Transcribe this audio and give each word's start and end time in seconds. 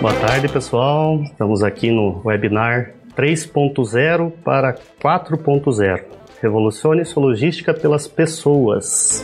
Boa 0.00 0.14
tarde, 0.14 0.48
pessoal. 0.48 1.20
Estamos 1.24 1.62
aqui 1.62 1.90
no 1.90 2.22
webinar 2.24 2.94
3.0 3.14 4.32
para 4.42 4.74
4.0. 4.98 6.04
Revolucione 6.40 7.04
sua 7.04 7.22
logística 7.22 7.74
pelas 7.74 8.08
pessoas. 8.08 9.22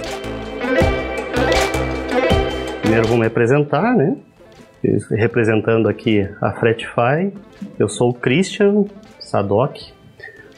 Primeiro 2.83 3.09
vou 3.09 3.17
me 3.17 3.25
apresentar, 3.25 3.97
né? 3.97 4.19
Representando 5.13 5.89
aqui 5.89 6.29
a 6.43 6.53
Fretify. 6.53 7.33
Eu 7.79 7.89
sou 7.89 8.11
o 8.11 8.15
Christian 8.15 8.85
Sadok. 9.19 9.95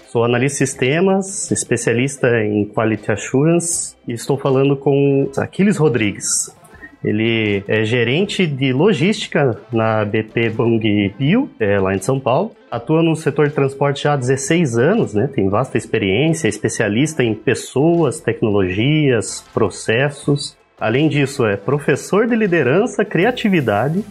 Sou 0.08 0.24
analista 0.24 0.64
de 0.64 0.70
sistemas, 0.70 1.48
especialista 1.52 2.26
em 2.40 2.64
Quality 2.64 3.12
Assurance 3.12 3.94
e 4.08 4.14
estou 4.14 4.36
falando 4.36 4.76
com 4.76 5.30
Aquiles 5.36 5.76
Rodrigues. 5.76 6.57
Ele 7.02 7.62
é 7.68 7.84
gerente 7.84 8.46
de 8.46 8.72
logística 8.72 9.56
na 9.72 10.04
BP 10.04 10.50
Bang 10.50 11.14
Bio, 11.16 11.48
é, 11.60 11.78
lá 11.78 11.94
em 11.94 12.00
São 12.00 12.18
Paulo. 12.18 12.52
Atua 12.70 13.02
no 13.02 13.14
setor 13.14 13.48
de 13.48 13.54
transporte 13.54 14.02
já 14.02 14.14
há 14.14 14.16
16 14.16 14.76
anos, 14.76 15.14
né? 15.14 15.28
Tem 15.32 15.48
vasta 15.48 15.78
experiência, 15.78 16.48
é 16.48 16.50
especialista 16.50 17.22
em 17.22 17.34
pessoas, 17.34 18.20
tecnologias, 18.20 19.44
processos. 19.54 20.56
Além 20.78 21.08
disso, 21.08 21.46
é 21.46 21.56
professor 21.56 22.26
de 22.26 22.34
liderança, 22.34 23.04
criatividade, 23.04 24.04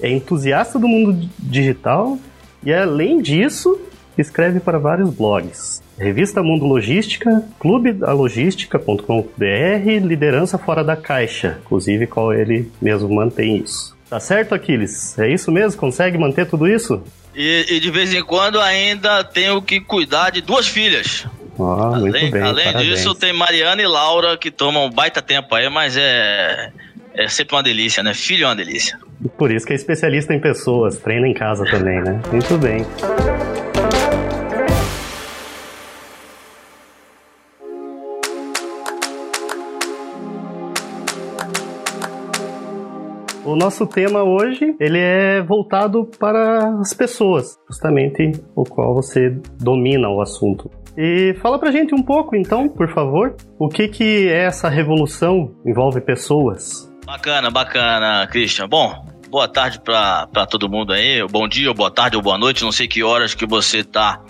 é 0.00 0.10
entusiasta 0.10 0.78
do 0.78 0.86
mundo 0.86 1.28
digital 1.38 2.18
e, 2.62 2.72
além 2.72 3.20
disso, 3.20 3.78
escreve 4.20 4.60
para 4.60 4.78
vários 4.78 5.10
blogs. 5.10 5.82
Revista 5.98 6.42
Mundo 6.42 6.66
Logística, 6.66 7.42
clubedalogística.com.br, 7.58 9.90
Liderança 10.02 10.58
Fora 10.58 10.82
da 10.82 10.96
Caixa, 10.96 11.58
inclusive 11.64 12.06
qual 12.06 12.32
ele 12.32 12.70
mesmo 12.82 13.14
mantém 13.14 13.58
isso. 13.58 13.94
Tá 14.10 14.18
certo, 14.20 14.54
Aquiles? 14.54 15.18
É 15.18 15.28
isso 15.28 15.50
mesmo? 15.50 15.80
Consegue 15.80 16.18
manter 16.18 16.46
tudo 16.46 16.68
isso? 16.68 17.02
E, 17.34 17.66
e 17.68 17.80
de 17.80 17.90
vez 17.90 18.14
em 18.14 18.22
quando 18.22 18.60
ainda 18.60 19.24
tenho 19.24 19.60
que 19.60 19.80
cuidar 19.80 20.30
de 20.30 20.40
duas 20.40 20.68
filhas. 20.68 21.26
Ah, 21.58 21.94
além, 21.94 22.30
bem. 22.30 22.42
Além 22.42 22.76
disso, 22.78 23.14
tem 23.14 23.32
Mariana 23.32 23.82
e 23.82 23.86
Laura 23.86 24.36
que 24.36 24.50
tomam 24.50 24.86
um 24.86 24.90
baita 24.90 25.22
tempo 25.22 25.54
aí, 25.54 25.68
mas 25.68 25.96
é, 25.96 26.70
é 27.14 27.28
sempre 27.28 27.56
uma 27.56 27.62
delícia, 27.62 28.02
né? 28.02 28.14
Filho 28.14 28.44
é 28.44 28.48
uma 28.48 28.56
delícia. 28.56 28.98
Por 29.38 29.50
isso 29.50 29.66
que 29.66 29.72
é 29.72 29.76
especialista 29.76 30.34
em 30.34 30.40
pessoas, 30.40 30.98
treina 30.98 31.26
em 31.26 31.34
casa 31.34 31.64
também, 31.64 32.00
né? 32.02 32.20
Muito 32.30 32.58
bem. 32.58 32.84
O 43.44 43.54
nosso 43.56 43.86
tema 43.86 44.22
hoje, 44.22 44.74
ele 44.80 44.98
é 44.98 45.42
voltado 45.42 46.06
para 46.18 46.80
as 46.80 46.94
pessoas, 46.94 47.58
justamente 47.68 48.32
o 48.56 48.64
qual 48.64 48.94
você 48.94 49.38
domina 49.60 50.08
o 50.08 50.22
assunto. 50.22 50.70
E 50.96 51.36
fala 51.42 51.58
pra 51.58 51.70
gente 51.70 51.94
um 51.94 52.02
pouco, 52.02 52.34
então, 52.34 52.68
por 52.70 52.88
favor, 52.94 53.36
o 53.58 53.68
que 53.68 53.88
que 53.88 54.28
é 54.28 54.44
essa 54.44 54.70
revolução 54.70 55.54
envolve 55.66 56.00
pessoas? 56.00 56.90
Bacana, 57.04 57.50
bacana, 57.50 58.26
Christian. 58.28 58.66
Bom, 58.66 59.04
boa 59.28 59.46
tarde 59.46 59.78
para 59.78 60.46
todo 60.46 60.70
mundo 60.70 60.94
aí. 60.94 61.22
Bom 61.28 61.46
dia, 61.46 61.74
boa 61.74 61.90
tarde 61.90 62.16
ou 62.16 62.22
boa 62.22 62.38
noite. 62.38 62.64
Não 62.64 62.72
sei 62.72 62.88
que 62.88 63.02
horas 63.02 63.34
que 63.34 63.44
você 63.44 63.84
tá 63.84 64.24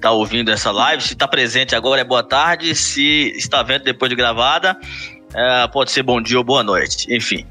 tá 0.00 0.12
ouvindo 0.12 0.52
essa 0.52 0.70
live. 0.70 1.02
Se 1.02 1.14
está 1.14 1.26
presente 1.26 1.74
agora 1.74 2.00
é 2.00 2.04
boa 2.04 2.22
tarde. 2.22 2.76
Se 2.76 3.32
está 3.36 3.60
vendo 3.64 3.82
depois 3.82 4.08
de 4.08 4.14
gravada, 4.14 4.78
é, 5.34 5.66
pode 5.66 5.90
ser 5.90 6.04
bom 6.04 6.20
dia 6.20 6.38
ou 6.38 6.44
boa 6.44 6.62
noite. 6.62 7.12
Enfim. 7.12 7.44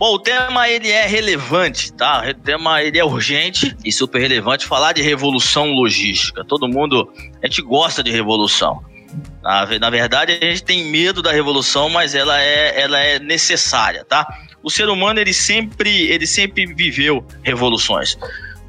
Bom, 0.00 0.14
o 0.14 0.18
tema 0.18 0.66
ele 0.66 0.88
é 0.88 1.06
relevante, 1.06 1.92
tá? 1.92 2.24
O 2.26 2.32
tema 2.32 2.82
ele 2.82 2.98
é 2.98 3.04
urgente 3.04 3.76
e 3.84 3.92
super 3.92 4.18
relevante. 4.18 4.64
Falar 4.64 4.94
de 4.94 5.02
revolução 5.02 5.66
logística. 5.74 6.42
Todo 6.42 6.66
mundo, 6.66 7.12
a 7.42 7.46
gente 7.46 7.60
gosta 7.60 8.02
de 8.02 8.10
revolução. 8.10 8.82
Na, 9.42 9.66
na 9.78 9.90
verdade, 9.90 10.38
a 10.40 10.42
gente 10.42 10.64
tem 10.64 10.86
medo 10.86 11.20
da 11.20 11.30
revolução, 11.30 11.90
mas 11.90 12.14
ela 12.14 12.40
é, 12.40 12.80
ela 12.80 12.98
é 12.98 13.18
necessária, 13.18 14.02
tá? 14.02 14.26
O 14.62 14.70
ser 14.70 14.88
humano 14.88 15.20
ele 15.20 15.34
sempre, 15.34 16.06
ele 16.08 16.26
sempre 16.26 16.64
viveu 16.64 17.22
revoluções 17.42 18.16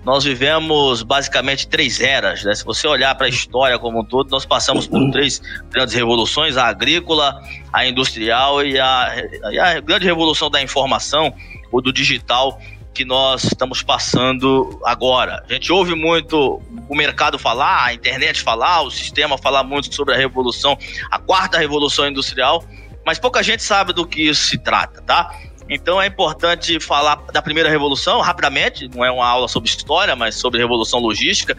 nós 0.04 0.24
vivemos 0.24 1.04
basicamente 1.04 1.68
três 1.68 2.00
eras. 2.02 2.44
Né? 2.44 2.56
Se 2.56 2.66
você 2.66 2.88
olhar 2.88 3.14
para 3.16 3.28
a 3.28 3.30
história 3.30 3.78
como 3.78 4.02
um 4.02 4.04
todo, 4.04 4.30
nós 4.32 4.46
passamos 4.46 4.88
por 4.88 5.12
três 5.12 5.42
grandes 5.70 5.94
revoluções: 5.94 6.58
a 6.58 6.68
agrícola, 6.68 7.40
a 7.72 7.86
industrial 7.86 8.66
e 8.66 8.80
a, 8.80 9.16
e 9.52 9.60
a 9.60 9.80
grande 9.80 10.06
revolução 10.06 10.50
da 10.50 10.62
informação 10.62 11.34
ou 11.72 11.82
do 11.82 11.94
digital 11.94 12.60
que 12.94 13.06
nós 13.06 13.46
estamos 13.46 13.82
passando 13.82 14.80
agora. 14.84 15.44
A 15.50 15.54
gente 15.54 15.72
ouve 15.72 15.96
muito 15.96 16.62
o 16.90 16.96
mercado 16.96 17.40
falar, 17.40 17.86
a 17.86 17.94
internet 17.94 18.42
falar, 18.42 18.82
o 18.82 18.92
sistema 18.92 19.38
falar 19.38 19.64
muito 19.64 19.94
sobre 19.94 20.14
a 20.14 20.18
revolução, 20.18 20.78
a 21.10 21.18
quarta 21.18 21.58
revolução 21.58 22.08
industrial, 22.08 22.66
mas 23.06 23.18
pouca 23.18 23.42
gente 23.42 23.64
sabe 23.64 23.94
do 23.94 24.06
que 24.06 24.28
isso 24.28 24.44
se 24.44 24.58
trata, 24.58 25.02
tá? 25.02 25.34
Então 25.74 26.02
é 26.02 26.08
importante 26.08 26.82
falar 26.82 27.16
da 27.32 27.42
primeira 27.42 27.70
revolução 27.70 28.20
rapidamente, 28.20 28.90
não 28.94 29.06
é 29.06 29.10
uma 29.10 29.26
aula 29.26 29.48
sobre 29.48 29.70
história, 29.70 30.18
mas 30.18 30.36
sobre 30.36 30.60
revolução 30.60 31.00
logística, 31.00 31.56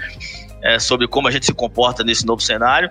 é, 0.63 0.79
sobre 0.79 1.09
como 1.09 1.29
a 1.29 1.31
gente 1.31 1.47
se 1.47 1.55
comporta 1.55 2.05
nesse 2.05 2.27
novo 2.27 2.43
cenário. 2.43 2.91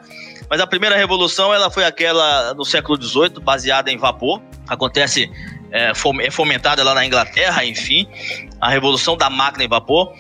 Mas 0.50 0.60
a 0.60 0.66
primeira 0.66 0.98
revolução 0.98 1.54
ela 1.54 1.70
foi 1.70 1.86
aquela 1.86 2.56
no 2.56 2.66
século 2.66 3.00
XVIII, 3.00 3.40
baseada 3.40 3.92
em 3.92 3.98
vapor. 3.98 4.42
Acontece, 4.68 5.32
é, 5.72 5.92
é 5.92 6.32
fomentada 6.32 6.84
lá 6.84 6.96
na 6.96 7.06
Inglaterra, 7.06 7.64
enfim, 7.64 8.08
a 8.60 8.68
revolução 8.68 9.16
da 9.16 9.30
máquina 9.30 9.64
em 9.64 9.68
vapor. 9.68 10.12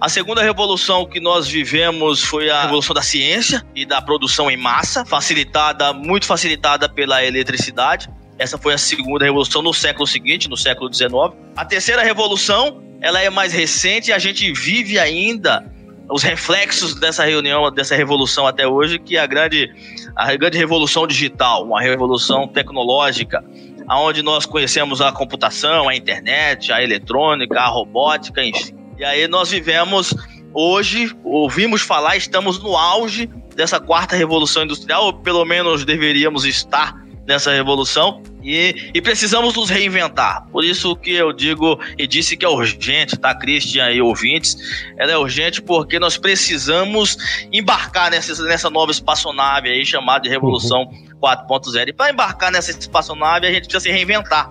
A 0.00 0.08
segunda 0.08 0.42
revolução 0.42 1.06
que 1.06 1.20
nós 1.20 1.46
vivemos 1.46 2.22
foi 2.22 2.48
a 2.48 2.62
revolução 2.62 2.94
da 2.94 3.02
ciência 3.02 3.62
e 3.74 3.84
da 3.84 4.00
produção 4.00 4.50
em 4.50 4.56
massa, 4.56 5.04
facilitada, 5.04 5.92
muito 5.92 6.24
facilitada 6.24 6.88
pela 6.88 7.22
eletricidade. 7.22 8.08
Essa 8.38 8.58
foi 8.58 8.74
a 8.74 8.78
segunda 8.78 9.24
revolução 9.24 9.62
no 9.62 9.72
século 9.72 10.06
seguinte, 10.06 10.48
no 10.48 10.56
século 10.56 10.92
XIX. 10.92 11.10
A 11.56 11.64
terceira 11.64 12.02
revolução, 12.02 12.82
ela 13.00 13.20
é 13.20 13.30
mais 13.30 13.52
recente 13.52 14.10
e 14.10 14.12
a 14.12 14.18
gente 14.18 14.52
vive 14.52 14.98
ainda 14.98 15.64
os 16.08 16.22
reflexos 16.22 16.94
dessa 16.94 17.24
reunião, 17.24 17.70
dessa 17.70 17.96
revolução 17.96 18.46
até 18.46 18.66
hoje, 18.66 18.98
que 18.98 19.16
é 19.16 19.20
a 19.20 19.26
grande, 19.26 19.72
a 20.14 20.34
grande 20.36 20.56
revolução 20.56 21.06
digital, 21.06 21.64
uma 21.64 21.80
revolução 21.80 22.46
tecnológica, 22.46 23.44
aonde 23.88 24.22
nós 24.22 24.46
conhecemos 24.46 25.00
a 25.00 25.10
computação, 25.10 25.88
a 25.88 25.96
internet, 25.96 26.72
a 26.72 26.82
eletrônica, 26.82 27.58
a 27.58 27.66
robótica, 27.66 28.44
enfim. 28.44 28.74
E 28.98 29.04
aí 29.04 29.26
nós 29.26 29.50
vivemos 29.50 30.14
hoje, 30.54 31.14
ouvimos 31.24 31.82
falar, 31.82 32.16
estamos 32.16 32.62
no 32.62 32.76
auge 32.76 33.28
dessa 33.54 33.80
quarta 33.80 34.14
revolução 34.14 34.64
industrial, 34.64 35.06
ou 35.06 35.12
pelo 35.12 35.44
menos 35.44 35.84
deveríamos 35.84 36.44
estar 36.44 36.94
nessa 37.26 37.52
revolução 37.52 38.22
e, 38.42 38.90
e, 38.94 39.02
precisamos 39.02 39.56
nos 39.56 39.68
reinventar. 39.68 40.46
Por 40.52 40.64
isso 40.64 40.94
que 40.94 41.12
eu 41.12 41.32
digo 41.32 41.80
e 41.98 42.06
disse 42.06 42.36
que 42.36 42.44
é 42.44 42.48
urgente, 42.48 43.16
tá, 43.16 43.34
Christian 43.34 43.90
e 43.90 44.00
ouvintes? 44.00 44.56
Ela 44.96 45.12
é 45.12 45.18
urgente 45.18 45.60
porque 45.60 45.98
nós 45.98 46.16
precisamos 46.16 47.16
embarcar 47.52 48.10
nessa, 48.10 48.40
nessa 48.44 48.70
nova 48.70 48.92
espaçonave 48.92 49.68
aí 49.68 49.84
chamada 49.84 50.20
de 50.20 50.28
Revolução 50.28 50.82
uhum. 50.82 51.06
4.0. 51.20 51.88
E 51.88 51.92
para 51.92 52.12
embarcar 52.12 52.52
nessa 52.52 52.70
espaçonave, 52.70 53.48
a 53.48 53.50
gente 53.50 53.62
precisa 53.64 53.80
se 53.80 53.90
reinventar 53.90 54.48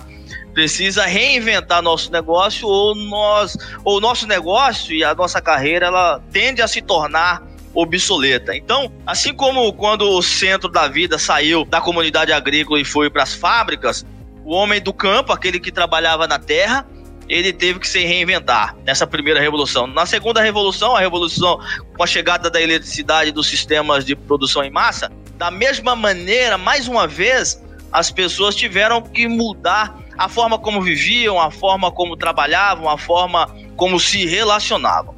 precisa 0.53 1.05
reinventar 1.05 1.81
nosso 1.81 2.09
negócio 2.09 2.65
ou 2.65 2.95
nós 2.95 3.57
ou 3.83 3.99
nosso 3.99 4.25
negócio 4.25 4.95
e 4.95 5.03
a 5.03 5.13
nossa 5.13 5.41
carreira 5.41 5.87
ela 5.87 6.21
tende 6.31 6.61
a 6.61 6.67
se 6.67 6.81
tornar 6.81 7.43
obsoleta. 7.75 8.55
Então, 8.55 8.91
assim 9.05 9.33
como 9.33 9.71
quando 9.73 10.09
o 10.09 10.21
centro 10.21 10.69
da 10.69 10.87
vida 10.87 11.19
saiu 11.19 11.65
da 11.65 11.81
comunidade 11.81 12.31
agrícola 12.31 12.79
e 12.79 12.85
foi 12.85 13.09
para 13.09 13.23
as 13.23 13.33
fábricas, 13.33 14.05
o 14.43 14.53
homem 14.53 14.81
do 14.81 14.93
campo, 14.93 15.33
aquele 15.33 15.59
que 15.59 15.71
trabalhava 15.71 16.27
na 16.27 16.39
terra, 16.39 16.87
ele 17.27 17.51
teve 17.51 17.79
que 17.79 17.87
se 17.87 17.99
reinventar 17.99 18.75
nessa 18.85 19.05
primeira 19.05 19.39
revolução. 19.39 19.87
Na 19.87 20.05
segunda 20.05 20.41
revolução, 20.41 20.95
a 20.95 20.99
revolução 20.99 21.59
com 21.95 22.03
a 22.03 22.07
chegada 22.07 22.49
da 22.49 22.61
eletricidade 22.61 23.31
dos 23.31 23.47
sistemas 23.47 24.05
de 24.05 24.15
produção 24.15 24.63
em 24.63 24.69
massa, 24.69 25.11
da 25.35 25.51
mesma 25.51 25.95
maneira, 25.95 26.57
mais 26.57 26.87
uma 26.87 27.07
vez, 27.07 27.61
as 27.91 28.11
pessoas 28.11 28.55
tiveram 28.55 29.01
que 29.01 29.27
mudar 29.27 29.97
a 30.17 30.29
forma 30.29 30.57
como 30.57 30.81
viviam, 30.81 31.39
a 31.39 31.51
forma 31.51 31.91
como 31.91 32.15
trabalhavam, 32.15 32.89
a 32.89 32.97
forma 32.97 33.53
como 33.75 33.99
se 33.99 34.25
relacionavam. 34.25 35.15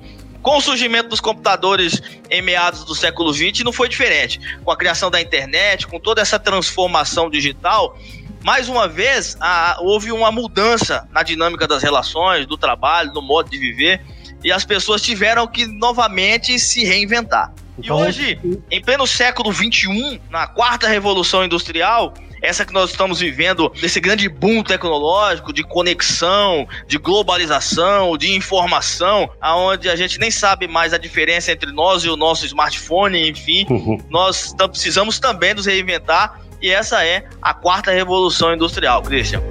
Com 0.48 0.60
o 0.60 0.62
surgimento 0.62 1.10
dos 1.10 1.20
computadores 1.20 2.02
em 2.32 2.42
meados 2.42 2.86
do 2.86 2.96
século 2.96 3.34
XX, 3.34 3.66
não 3.66 3.74
foi 3.74 3.90
diferente. 3.90 4.40
Com 4.64 4.72
a 4.72 4.78
criação 4.78 5.12
da 5.12 5.20
internet, 5.20 5.86
com 5.86 6.00
toda 6.00 6.22
essa 6.22 6.40
transformação 6.40 7.30
digital, 7.30 7.98
mais 8.46 8.70
uma 8.70 8.88
vez 8.88 9.36
a, 9.42 9.76
houve 9.82 10.10
uma 10.10 10.32
mudança 10.32 11.06
na 11.12 11.22
dinâmica 11.22 11.68
das 11.68 11.84
relações, 11.84 12.46
do 12.46 12.58
trabalho, 12.58 13.12
do 13.12 13.22
modo 13.22 13.50
de 13.50 13.58
viver, 13.58 14.02
e 14.42 14.50
as 14.50 14.64
pessoas 14.64 15.02
tiveram 15.02 15.46
que 15.48 15.68
novamente 15.68 16.58
se 16.58 16.86
reinventar. 16.86 17.52
Então, 17.78 18.00
e 18.00 18.08
hoje, 18.08 18.40
em 18.72 18.82
pleno 18.82 19.06
século 19.06 19.52
XXI, 19.52 20.22
na 20.30 20.48
quarta 20.48 20.88
revolução 20.88 21.44
industrial, 21.44 22.14
essa 22.48 22.66
que 22.66 22.74
nós 22.74 22.92
estamos 22.92 23.20
vivendo, 23.20 23.70
desse 23.82 24.00
grande 24.00 24.30
boom 24.30 24.64
tecnológico, 24.64 25.52
de 25.52 25.64
conexão, 25.64 26.68
de 26.88 26.98
globalização, 26.98 28.18
de 28.18 28.34
informação, 28.34 29.30
aonde 29.42 29.90
a 29.90 29.96
gente 29.96 30.18
nem 30.18 30.32
sabe 30.32 30.68
mais 30.68 30.94
a 30.94 30.98
diferença 30.98 31.52
entre 31.52 31.72
nós 31.72 32.04
e 32.04 32.10
o 32.10 32.16
nosso 32.16 32.46
smartphone, 32.46 33.30
enfim, 33.30 33.66
uhum. 33.70 33.98
nós 34.10 34.56
precisamos 34.72 35.20
também 35.20 35.54
nos 35.54 35.66
reinventar 35.66 36.42
e 36.62 36.70
essa 36.72 37.06
é 37.06 37.28
a 37.42 37.54
quarta 37.54 37.92
revolução 37.92 38.54
industrial, 38.54 39.04
Christian. 39.04 39.42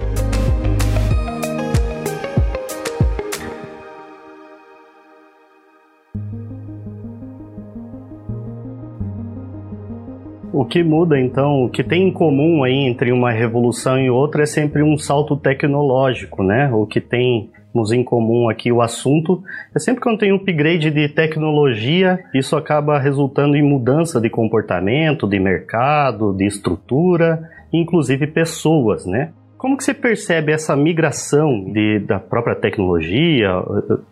O 10.59 10.65
que 10.65 10.83
muda 10.83 11.21
então, 11.21 11.65
o 11.65 11.69
que 11.69 11.85
tem 11.85 12.09
em 12.09 12.11
comum 12.11 12.65
aí 12.65 12.73
entre 12.73 13.13
uma 13.13 13.31
revolução 13.31 14.01
e 14.01 14.09
outra 14.09 14.45
é 14.45 14.47
sempre 14.47 14.83
um 14.83 14.97
salto 14.97 15.37
tecnológico, 15.37 16.43
né? 16.43 16.71
O 16.73 16.87
que 16.87 16.99
temos 16.99 17.93
em 17.93 18.03
comum 18.03 18.49
aqui 18.49 18.73
o 18.73 18.81
assunto 18.81 19.43
é 19.75 19.79
sempre 19.79 20.01
quando 20.01 20.21
tem 20.21 20.33
um 20.33 20.37
upgrade 20.37 20.91
de 20.91 21.11
tecnologia, 21.11 22.25
isso 22.35 22.57
acaba 22.57 22.99
resultando 22.99 23.55
em 23.55 23.63
mudança 23.63 24.19
de 24.19 24.31
comportamento, 24.31 25.29
de 25.29 25.39
mercado, 25.39 26.33
de 26.33 26.47
estrutura, 26.47 27.51
inclusive 27.71 28.27
pessoas, 28.27 29.05
né? 29.05 29.33
Como 29.59 29.77
que 29.77 29.85
você 29.85 29.93
percebe 29.93 30.53
essa 30.53 30.75
migração 30.75 31.71
de, 31.71 31.99
da 31.99 32.19
própria 32.19 32.57
tecnologia 32.57 33.51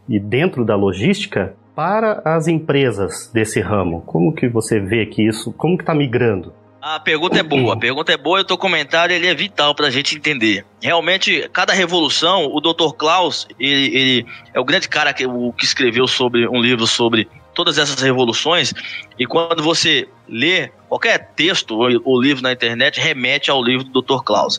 e 0.06 0.20
dentro 0.20 0.62
da 0.62 0.76
logística 0.76 1.55
para 1.75 2.23
as 2.25 2.47
empresas 2.47 3.31
desse 3.32 3.61
ramo? 3.61 4.03
Como 4.03 4.35
que 4.35 4.49
você 4.49 4.81
vê 4.81 5.06
que 5.06 5.26
isso, 5.26 5.53
como 5.53 5.76
que 5.76 5.82
está 5.82 5.94
migrando? 5.94 6.53
A 6.81 7.00
pergunta 7.00 7.38
é 7.38 7.43
boa, 7.43 7.73
a 7.73 7.76
pergunta 7.79 8.12
é 8.12 8.17
boa 8.17 8.38
e 8.38 8.43
o 8.43 8.44
teu 8.44 8.59
comentário 8.59 9.15
ele 9.15 9.26
é 9.26 9.35
vital 9.35 9.75
para 9.75 9.87
a 9.87 9.91
gente 9.91 10.15
entender. 10.15 10.67
Realmente, 10.82 11.49
cada 11.50 11.73
revolução, 11.73 12.44
o 12.44 12.61
Dr. 12.61 12.93
Klaus, 12.94 13.49
ele, 13.59 13.97
ele 13.97 14.26
é 14.53 14.61
o 14.61 14.65
grande 14.65 14.87
cara 14.87 15.15
que, 15.15 15.26
o, 15.26 15.50
que 15.53 15.65
escreveu 15.65 16.06
sobre 16.06 16.47
um 16.47 16.61
livro 16.61 16.87
sobre 16.87 17.26
todas 17.55 17.79
essas 17.79 18.03
revoluções, 18.03 18.75
e 19.19 19.25
quando 19.25 19.62
você 19.62 20.06
lê 20.29 20.70
qualquer 20.88 21.31
texto 21.35 21.75
ou, 21.75 21.88
ou 22.05 22.20
livro 22.20 22.43
na 22.43 22.53
internet, 22.53 23.00
remete 23.00 23.50
ao 23.50 23.65
livro 23.65 23.85
do 23.85 24.03
Dr. 24.03 24.23
Klaus. 24.23 24.59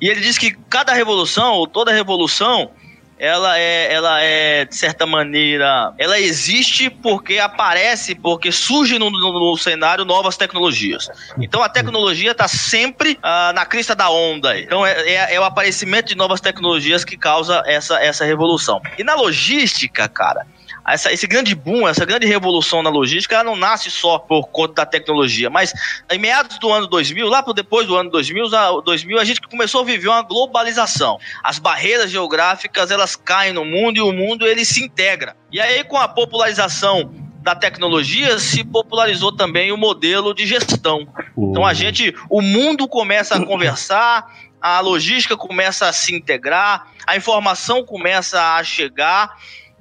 E 0.00 0.08
ele 0.08 0.20
diz 0.20 0.38
que 0.38 0.56
cada 0.70 0.92
revolução, 0.92 1.54
ou 1.54 1.66
toda 1.66 1.90
revolução, 1.90 2.70
ela 3.18 3.58
é, 3.58 3.92
ela 3.92 4.20
é, 4.20 4.64
de 4.64 4.76
certa 4.76 5.06
maneira, 5.06 5.92
ela 5.98 6.18
existe 6.18 6.90
porque 6.90 7.38
aparece, 7.38 8.14
porque 8.14 8.50
surge 8.50 8.98
no, 8.98 9.10
no, 9.10 9.32
no 9.32 9.56
cenário 9.56 10.04
novas 10.04 10.36
tecnologias. 10.36 11.08
Então 11.38 11.62
a 11.62 11.68
tecnologia 11.68 12.32
está 12.32 12.48
sempre 12.48 13.18
ah, 13.22 13.52
na 13.54 13.64
crista 13.64 13.94
da 13.94 14.10
onda. 14.10 14.58
Então 14.58 14.84
é, 14.84 14.92
é, 15.08 15.34
é, 15.34 15.40
o 15.40 15.44
aparecimento 15.44 16.08
de 16.08 16.16
novas 16.16 16.40
tecnologias 16.40 17.04
que 17.04 17.16
causa 17.16 17.62
essa, 17.66 18.02
essa 18.02 18.24
revolução. 18.24 18.80
E 18.98 19.04
na 19.04 19.14
logística, 19.14 20.08
cara, 20.08 20.46
essa, 20.86 21.12
esse 21.12 21.26
grande 21.26 21.54
boom, 21.54 21.88
essa 21.88 22.04
grande 22.04 22.26
revolução 22.26 22.82
na 22.82 22.90
logística, 22.90 23.34
ela 23.34 23.44
não 23.44 23.56
nasce 23.56 23.90
só 23.90 24.18
por 24.18 24.48
conta 24.48 24.74
da 24.74 24.86
tecnologia, 24.86 25.48
mas 25.48 25.72
em 26.10 26.18
meados 26.18 26.58
do 26.58 26.70
ano 26.70 26.86
2000, 26.86 27.26
lá 27.28 27.42
por 27.42 27.54
depois 27.54 27.86
do 27.86 27.96
ano 27.96 28.10
2000, 28.10 28.82
2000, 28.82 29.18
a 29.18 29.24
gente 29.24 29.40
começou 29.40 29.80
a 29.80 29.84
viver 29.84 30.08
uma 30.08 30.22
globalização. 30.22 31.18
As 31.42 31.58
barreiras 31.58 32.10
geográficas, 32.10 32.90
elas 32.90 33.16
caem 33.16 33.52
no 33.52 33.64
mundo 33.64 33.96
e 33.96 34.02
o 34.02 34.12
mundo 34.12 34.46
ele 34.46 34.64
se 34.64 34.82
integra. 34.82 35.36
E 35.50 35.60
aí 35.60 35.82
com 35.84 35.96
a 35.96 36.06
popularização 36.06 37.10
da 37.40 37.54
tecnologia 37.54 38.38
se 38.38 38.64
popularizou 38.64 39.30
também 39.30 39.70
o 39.70 39.76
modelo 39.76 40.34
de 40.34 40.46
gestão. 40.46 41.06
Então 41.36 41.64
a 41.64 41.74
gente, 41.74 42.14
o 42.30 42.40
mundo 42.40 42.88
começa 42.88 43.36
a 43.36 43.44
conversar, 43.44 44.26
a 44.60 44.80
logística 44.80 45.36
começa 45.36 45.86
a 45.86 45.92
se 45.92 46.14
integrar, 46.14 46.86
a 47.06 47.16
informação 47.16 47.84
começa 47.84 48.56
a 48.56 48.64
chegar 48.64 49.36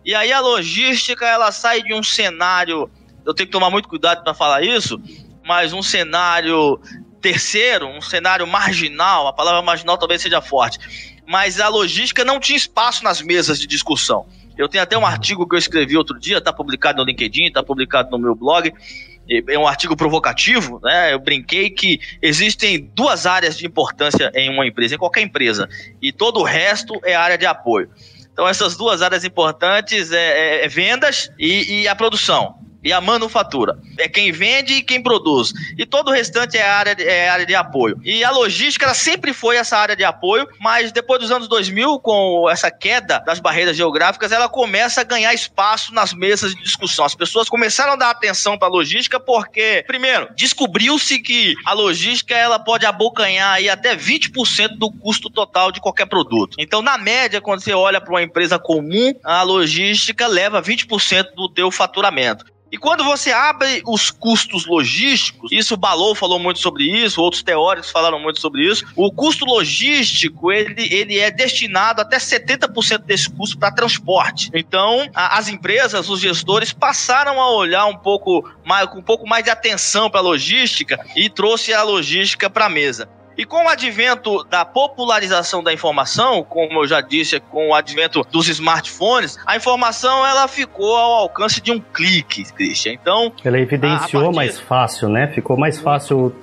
e 0.05 0.13
aí 0.13 0.31
a 0.31 0.39
logística 0.39 1.25
ela 1.25 1.51
sai 1.51 1.81
de 1.81 1.94
um 1.94 2.03
cenário, 2.03 2.89
eu 3.25 3.33
tenho 3.33 3.47
que 3.47 3.53
tomar 3.53 3.69
muito 3.69 3.88
cuidado 3.88 4.23
para 4.23 4.33
falar 4.33 4.63
isso, 4.63 5.01
mas 5.45 5.73
um 5.73 5.81
cenário 5.81 6.79
terceiro, 7.21 7.88
um 7.88 8.01
cenário 8.01 8.45
marginal, 8.45 9.27
a 9.27 9.33
palavra 9.33 9.61
marginal 9.61 9.97
talvez 9.97 10.21
seja 10.21 10.41
forte, 10.41 11.13
mas 11.25 11.59
a 11.59 11.69
logística 11.69 12.25
não 12.25 12.39
tinha 12.39 12.57
espaço 12.57 13.03
nas 13.03 13.21
mesas 13.21 13.59
de 13.59 13.65
discussão. 13.65 14.25
Eu 14.57 14.67
tenho 14.67 14.83
até 14.83 14.97
um 14.97 15.05
artigo 15.05 15.47
que 15.47 15.55
eu 15.55 15.59
escrevi 15.59 15.97
outro 15.97 16.19
dia, 16.19 16.38
está 16.38 16.53
publicado 16.53 17.00
no 17.00 17.05
LinkedIn, 17.05 17.45
está 17.45 17.63
publicado 17.63 18.11
no 18.11 18.19
meu 18.19 18.35
blog, 18.35 18.71
é 19.27 19.57
um 19.57 19.65
artigo 19.65 19.95
provocativo, 19.95 20.79
né? 20.83 21.13
Eu 21.13 21.19
brinquei 21.19 21.69
que 21.69 22.00
existem 22.21 22.91
duas 22.94 23.25
áreas 23.25 23.57
de 23.57 23.65
importância 23.65 24.31
em 24.35 24.50
uma 24.50 24.67
empresa, 24.67 24.95
em 24.95 24.97
qualquer 24.97 25.21
empresa, 25.21 25.67
e 26.01 26.11
todo 26.11 26.41
o 26.41 26.44
resto 26.44 27.00
é 27.03 27.15
área 27.15 27.38
de 27.38 27.45
apoio. 27.45 27.89
Então, 28.33 28.47
essas 28.47 28.75
duas 28.75 29.01
áreas 29.01 29.24
importantes 29.24 30.12
é, 30.12 30.18
é, 30.18 30.65
é 30.65 30.68
vendas 30.68 31.31
e, 31.39 31.81
e 31.81 31.88
a 31.88 31.95
produção 31.95 32.56
e 32.83 32.91
a 32.91 33.00
manufatura. 33.00 33.77
É 33.97 34.07
quem 34.07 34.31
vende 34.31 34.74
e 34.74 34.81
quem 34.81 35.01
produz. 35.01 35.53
E 35.77 35.85
todo 35.85 36.09
o 36.09 36.12
restante 36.12 36.57
é 36.57 36.68
área, 36.68 36.95
de, 36.95 37.03
é 37.03 37.30
área 37.30 37.45
de 37.45 37.56
apoio. 37.56 38.00
E 38.03 38.24
a 38.24 38.31
logística 38.31 38.85
ela 38.85 38.94
sempre 38.94 39.33
foi 39.33 39.56
essa 39.56 39.77
área 39.77 39.95
de 39.95 40.03
apoio, 40.03 40.47
mas 40.59 40.91
depois 40.91 41.21
dos 41.21 41.31
anos 41.31 41.47
2000, 41.47 42.00
com 42.00 42.50
essa 42.50 42.69
queda 42.69 43.19
das 43.19 43.39
barreiras 43.39 43.77
geográficas, 43.77 44.31
ela 44.31 44.50
começa 44.50 45.01
a 45.01 45.03
ganhar 45.03 45.33
espaço 45.33 45.94
nas 45.94 46.13
mesas 46.13 46.53
de 46.53 46.62
discussão. 46.62 47.06
As 47.06 47.15
pessoas 47.15 47.50
começaram 47.50 47.94
a 47.94 47.95
dar 47.95 48.09
atenção 48.09 48.57
para 48.57 48.68
a 48.68 48.71
logística 48.71 49.19
porque, 49.19 49.83
primeiro, 49.88 50.29
descobriu-se 50.36 51.19
que 51.19 51.56
a 51.65 51.74
logística 51.74 52.36
ela 52.36 52.59
pode 52.59 52.86
abocanhar 52.86 53.53
aí 53.53 53.69
até 53.69 53.95
20% 53.95 54.77
do 54.77 54.91
custo 54.91 55.29
total 55.29 55.71
de 55.71 55.79
qualquer 55.79 56.06
produto. 56.06 56.57
Então, 56.59 56.81
na 56.81 56.97
média, 56.97 57.39
quando 57.39 57.62
você 57.62 57.74
olha 57.74 58.01
para 58.01 58.13
uma 58.13 58.21
empresa 58.21 58.59
comum, 58.59 59.13
a 59.24 59.41
logística 59.44 60.27
leva 60.27 60.62
20% 60.62 61.33
do 61.36 61.47
teu 61.50 61.71
faturamento. 61.71 62.45
E 62.74 62.78
quando 62.80 63.04
você 63.04 63.31
abre 63.31 63.84
os 63.86 64.10
custos 64.10 64.66
logísticos, 64.66 65.52
isso 65.52 65.75
o 65.75 65.78
Balou 65.78 66.16
falou 66.16 66.40
muito 66.40 66.58
sobre 66.58 66.86
isso, 66.86 67.22
outros 67.22 67.44
teóricos 67.44 67.92
falaram 67.92 68.20
muito 68.20 68.40
sobre 68.40 68.68
isso, 68.68 68.84
o 68.96 69.12
custo 69.12 69.46
logístico, 69.46 70.52
ele, 70.52 70.92
ele 70.92 71.20
é 71.20 71.30
destinado 71.30 72.02
até 72.02 72.18
70% 72.18 73.04
desse 73.04 73.30
custo 73.30 73.60
para 73.60 73.72
transporte. 73.72 74.50
Então, 74.56 75.08
a, 75.14 75.38
as 75.38 75.50
empresas, 75.50 76.10
os 76.10 76.20
gestores 76.20 76.74
passaram 76.74 77.40
a 77.40 77.52
olhar 77.52 77.86
um 77.86 77.96
pouco 77.96 78.44
mais, 78.66 78.90
com 78.90 78.98
um 78.98 79.04
pouco 79.04 79.28
mais 79.28 79.44
de 79.44 79.52
atenção 79.52 80.10
para 80.10 80.22
a 80.22 80.24
logística 80.24 80.98
e 81.16 81.30
trouxe 81.30 81.75
a 81.75 81.84
logística 81.84 82.50
para 82.50 82.66
a 82.66 82.70
mesa. 82.70 83.08
E 83.38 83.45
com 83.45 83.65
o 83.65 83.68
advento 83.68 84.44
da 84.44 84.63
popularização 84.63 85.63
da 85.63 85.74
informação, 85.74 86.44
como 86.44 86.83
eu 86.83 86.88
já 86.88 87.01
disse, 87.01 87.39
com 87.39 87.69
o 87.69 87.75
advento 87.75 88.25
dos 88.31 88.48
smartphones, 88.48 89.38
a 89.46 89.55
informação 89.55 90.25
ela 90.25 90.48
ficou 90.48 90.96
ao 90.96 91.13
alcance 91.13 91.60
de 91.60 91.72
um 91.72 91.79
clique, 91.79 92.43
Christian. 92.53 92.93
Então, 92.93 93.34
ela 93.43 93.60
evidenciou 93.60 94.24
partir... 94.24 94.36
mais 94.36 94.60
fácil, 94.60 95.10
né? 95.10 95.27
Ficou 95.27 95.58
mais 95.58 95.79
fácil 95.79 96.34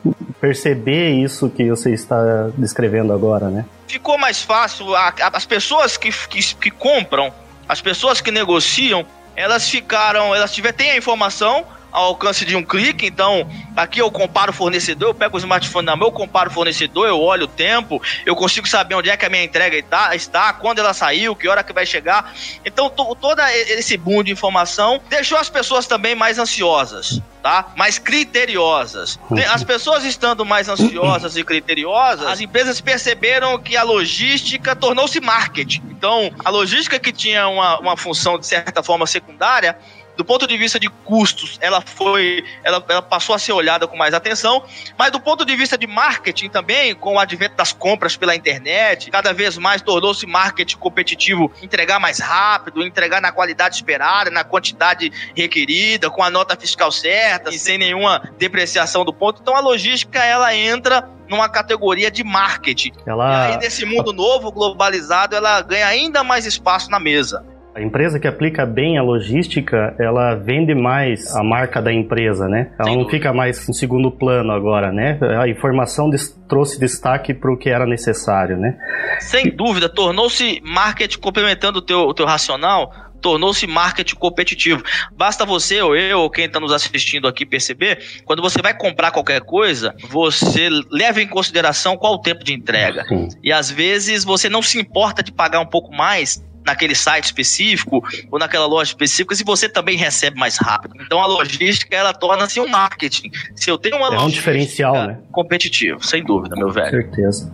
perceber 0.41 1.11
isso 1.11 1.49
que 1.51 1.69
você 1.69 1.93
está 1.93 2.49
descrevendo 2.57 3.13
agora, 3.13 3.49
né? 3.49 3.65
Ficou 3.87 4.19
mais 4.19 4.43
fácil. 4.43 4.87
as 4.95 5.47
pessoas 5.47 5.97
que, 5.97 6.11
que, 6.11 6.55
que 6.57 6.71
compram, 6.71 7.33
as 7.69 7.81
pessoas 7.81 8.21
que 8.21 8.31
negociam, 8.31 9.07
elas 9.37 9.69
ficaram, 9.69 10.35
elas 10.35 10.53
tiver, 10.53 10.73
têm 10.73 10.91
a 10.91 10.97
informação, 10.97 11.65
ao 11.93 12.05
alcance 12.05 12.45
de 12.45 12.57
um 12.57 12.63
clique. 12.63 13.07
Então, 13.07 13.49
aqui 13.77 14.01
eu 14.01 14.11
comparo 14.11 14.51
o 14.51 14.55
fornecedor, 14.55 15.11
eu 15.11 15.15
pego 15.15 15.37
o 15.37 15.39
smartphone 15.39 15.87
na 15.87 15.97
mão, 15.97 16.09
eu 16.09 16.13
comparo 16.13 16.51
o 16.51 16.53
fornecedor, 16.53 17.09
eu 17.09 17.21
olho 17.21 17.45
o 17.45 17.49
tempo, 17.49 18.01
eu 18.25 18.35
consigo 18.37 18.69
saber 18.69 18.95
onde 18.95 19.11
é 19.11 19.17
que 19.17 19.27
a 19.27 19.29
minha 19.29 19.45
entrega 19.45 19.77
está, 19.77 20.15
está 20.15 20.53
quando 20.53 20.79
ela 20.79 20.95
saiu, 20.95 21.37
que 21.37 21.49
hora 21.49 21.63
que 21.63 21.73
vai 21.73 21.87
chegar. 21.87 22.33
Então, 22.65 22.91
todo 22.91 23.41
esse 23.41 23.97
boom 23.97 24.23
de 24.23 24.33
informação 24.33 25.01
deixou 25.09 25.39
as 25.39 25.49
pessoas 25.49 25.87
também 25.87 26.15
mais 26.15 26.39
ansiosas. 26.39 27.21
Tá? 27.43 27.73
Mais 27.75 27.99
criteriosas. 27.99 29.19
As 29.51 29.65
pessoas 29.65 30.05
estando 30.05 30.45
mais 30.45 30.69
ansiosas 30.69 31.39
e 31.39 31.43
criteriosas, 31.43 32.27
as 32.27 32.39
empresas 32.39 32.83
perceberam 32.83 33.59
que 33.59 33.79
a 33.79 33.83
logística 33.83 34.77
tornou-se 34.77 35.19
marketing. 35.21 35.81
Então, 35.91 36.31
a 36.45 36.51
logística 36.51 36.99
que 36.99 37.11
tinha 37.11 37.49
uma, 37.49 37.79
uma 37.79 37.97
função 37.97 38.39
de 38.39 38.47
certa 38.47 38.83
forma 38.83 39.07
secundária, 39.07 39.79
do 40.21 40.25
ponto 40.25 40.47
de 40.47 40.55
vista 40.59 40.79
de 40.79 40.87
custos, 40.91 41.57
ela 41.63 41.81
foi, 41.81 42.45
ela, 42.63 42.85
ela, 42.91 43.01
passou 43.01 43.35
a 43.35 43.39
ser 43.39 43.53
olhada 43.53 43.89
com 43.89 43.97
mais 43.97 44.13
atenção, 44.13 44.63
mas 44.99 45.11
do 45.11 45.19
ponto 45.19 45.47
de 45.47 45.57
vista 45.57 45.79
de 45.79 45.87
marketing 45.87 46.51
também, 46.51 46.95
com 46.95 47.15
o 47.15 47.19
advento 47.19 47.57
das 47.57 47.73
compras 47.73 48.19
pela 48.19 48.37
internet, 48.37 49.11
cada 49.11 49.33
vez 49.33 49.57
mais 49.57 49.81
tornou-se 49.81 50.27
marketing 50.27 50.77
competitivo, 50.77 51.51
entregar 51.63 51.99
mais 51.99 52.19
rápido, 52.19 52.87
entregar 52.87 53.23
na 53.23 53.33
qualidade 53.33 53.77
esperada, 53.77 54.31
na 54.31 54.45
quantidade 54.45 55.11
requerida, 55.35 56.11
com 56.11 56.23
a 56.23 56.29
nota 56.29 56.55
fiscal 56.55 56.93
certa, 56.93 57.49
e 57.49 57.59
sem 57.59 57.79
nenhuma 57.79 58.31
depreciação 58.37 59.07
do 59.07 59.15
ponto. 59.15 59.41
Então 59.41 59.57
a 59.57 59.61
logística 59.61 60.23
ela 60.23 60.55
entra 60.55 61.09
numa 61.31 61.49
categoria 61.49 62.11
de 62.11 62.23
marketing. 62.23 62.93
Ela... 63.07 63.49
E 63.49 63.53
aí, 63.53 63.57
nesse 63.57 63.87
mundo 63.87 64.13
novo, 64.13 64.53
globalizado, 64.53 65.35
ela 65.35 65.63
ganha 65.63 65.87
ainda 65.87 66.23
mais 66.23 66.45
espaço 66.45 66.91
na 66.91 67.01
mesa. 67.01 67.43
A 67.75 67.81
empresa 67.81 68.19
que 68.19 68.27
aplica 68.27 68.67
bem 68.67 68.99
a 68.99 69.03
logística, 69.03 69.95
ela 69.99 70.35
vende 70.35 70.75
mais 70.75 71.35
a 71.37 71.43
marca 71.43 71.81
da 71.81 71.93
empresa, 71.93 72.49
né? 72.49 72.73
Ela 72.79 72.97
não 72.97 73.09
fica 73.09 73.33
mais 73.33 73.69
em 73.69 73.73
segundo 73.73 74.11
plano 74.11 74.51
agora, 74.53 74.91
né? 74.91 75.19
A 75.39 75.49
informação 75.49 76.11
trouxe 76.49 76.81
destaque 76.81 77.33
para 77.33 77.53
o 77.53 77.57
que 77.57 77.71
era 77.71 77.87
necessário, 77.87 78.57
né? 78.57 78.77
Sem 79.21 79.51
dúvida, 79.51 79.89
tornou-se 79.89 80.61
marketing 80.65 81.21
complementando 81.21 81.79
o 81.79 81.83
teu, 81.83 82.01
o 82.01 82.13
teu 82.13 82.27
racional, 82.27 82.93
tornou-se 83.21 83.65
marketing 83.67 84.17
competitivo. 84.17 84.83
Basta 85.17 85.47
você 85.47 85.81
ou 85.81 85.95
eu 85.95 86.21
ou 86.21 86.31
quem 86.31 86.47
está 86.47 86.59
nos 86.59 86.73
assistindo 86.73 87.29
aqui 87.29 87.47
perceber, 87.47 88.23
quando 88.25 88.43
você 88.43 88.61
vai 88.61 88.75
comprar 88.77 89.13
qualquer 89.13 89.43
coisa, 89.43 89.95
você 90.09 90.69
leva 90.91 91.23
em 91.23 91.29
consideração 91.29 91.97
qual 91.97 92.15
o 92.15 92.19
tempo 92.19 92.43
de 92.43 92.53
entrega. 92.53 93.05
Sim. 93.07 93.29
E 93.45 93.53
às 93.53 93.71
vezes 93.71 94.25
você 94.25 94.49
não 94.49 94.63
se 94.63 94.79
importa 94.79 95.23
de 95.23 95.31
pagar 95.31 95.61
um 95.61 95.67
pouco 95.67 95.95
mais 95.95 96.45
naquele 96.71 96.95
site 96.95 97.25
específico 97.25 98.03
ou 98.31 98.39
naquela 98.39 98.67
loja 98.67 98.91
específica 98.91 99.35
se 99.35 99.45
você 99.45 99.69
também 99.69 99.97
recebe 99.97 100.39
mais 100.39 100.57
rápido. 100.57 100.95
Então 101.01 101.21
a 101.21 101.27
logística 101.27 101.95
ela 101.95 102.13
torna-se 102.13 102.61
um 102.61 102.69
marketing. 102.69 103.31
Se 103.55 103.71
eu 103.71 103.77
tenho 103.77 103.97
uma 103.97 104.15
é 104.15 104.21
um 104.21 104.29
diferencial, 104.29 104.95
né? 104.95 105.19
competitivo, 105.33 106.05
sem 106.05 106.25
dúvida, 106.25 106.57
meu 106.57 106.71
velho. 106.71 106.87
Com 106.87 106.91
certeza. 106.91 107.53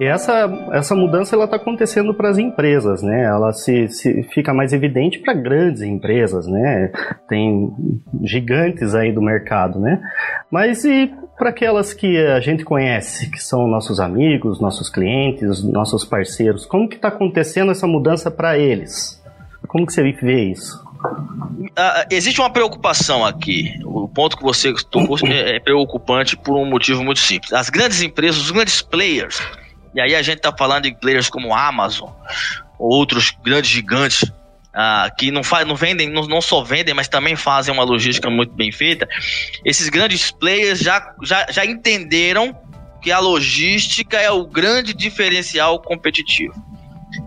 E 0.00 0.04
essa, 0.04 0.50
essa 0.72 0.94
mudança 0.94 1.36
ela 1.36 1.44
está 1.44 1.56
acontecendo 1.56 2.14
para 2.14 2.30
as 2.30 2.38
empresas, 2.38 3.02
né? 3.02 3.24
Ela 3.24 3.52
se, 3.52 3.88
se 3.88 4.22
fica 4.24 4.52
mais 4.52 4.72
evidente 4.72 5.18
para 5.18 5.34
grandes 5.34 5.82
empresas, 5.82 6.46
né? 6.46 6.90
Tem 7.28 7.70
gigantes 8.22 8.94
aí 8.94 9.12
do 9.12 9.22
mercado, 9.22 9.78
né? 9.78 10.00
Mas 10.50 10.84
e 10.84 11.12
para 11.38 11.50
aquelas 11.50 11.92
que 11.92 12.18
a 12.18 12.40
gente 12.40 12.64
conhece, 12.64 13.30
que 13.30 13.42
são 13.42 13.66
nossos 13.66 14.00
amigos, 14.00 14.60
nossos 14.60 14.88
clientes, 14.88 15.62
nossos 15.62 16.04
parceiros, 16.04 16.64
como 16.66 16.88
que 16.88 16.96
está 16.96 17.08
acontecendo 17.08 17.72
essa 17.72 17.86
mudança 17.86 18.30
para 18.30 18.58
eles? 18.58 19.22
Como 19.68 19.86
que 19.86 19.92
você 19.92 20.02
vê 20.02 20.44
isso? 20.50 20.82
Uh, 21.04 22.06
existe 22.10 22.40
uma 22.40 22.50
preocupação 22.50 23.24
aqui. 23.24 23.74
O 23.84 24.08
ponto 24.08 24.36
que 24.36 24.42
você 24.42 24.72
tocou 24.90 25.16
é, 25.26 25.56
é 25.56 25.60
preocupante 25.60 26.36
por 26.36 26.56
um 26.56 26.64
motivo 26.64 27.02
muito 27.02 27.20
simples. 27.20 27.52
As 27.52 27.70
grandes 27.70 28.02
empresas, 28.02 28.40
os 28.40 28.50
grandes 28.50 28.80
players, 28.82 29.40
e 29.94 30.00
aí 30.00 30.14
a 30.14 30.22
gente 30.22 30.38
está 30.38 30.52
falando 30.56 30.84
de 30.84 30.94
players 30.94 31.28
como 31.28 31.54
Amazon, 31.54 32.10
outros 32.78 33.32
grandes 33.42 33.70
gigantes 33.70 34.30
ah, 34.74 35.10
que 35.16 35.30
não, 35.30 35.44
faz, 35.44 35.66
não 35.66 35.76
vendem, 35.76 36.08
não, 36.08 36.26
não, 36.26 36.40
só 36.40 36.62
vendem, 36.62 36.94
mas 36.94 37.08
também 37.08 37.36
fazem 37.36 37.72
uma 37.72 37.84
logística 37.84 38.30
muito 38.30 38.54
bem 38.54 38.72
feita. 38.72 39.06
Esses 39.64 39.88
grandes 39.88 40.30
players 40.30 40.78
já, 40.78 41.14
já, 41.22 41.46
já 41.50 41.64
entenderam 41.66 42.56
que 43.02 43.12
a 43.12 43.18
logística 43.18 44.16
é 44.16 44.30
o 44.30 44.46
grande 44.46 44.94
diferencial 44.94 45.80
competitivo. 45.80 46.54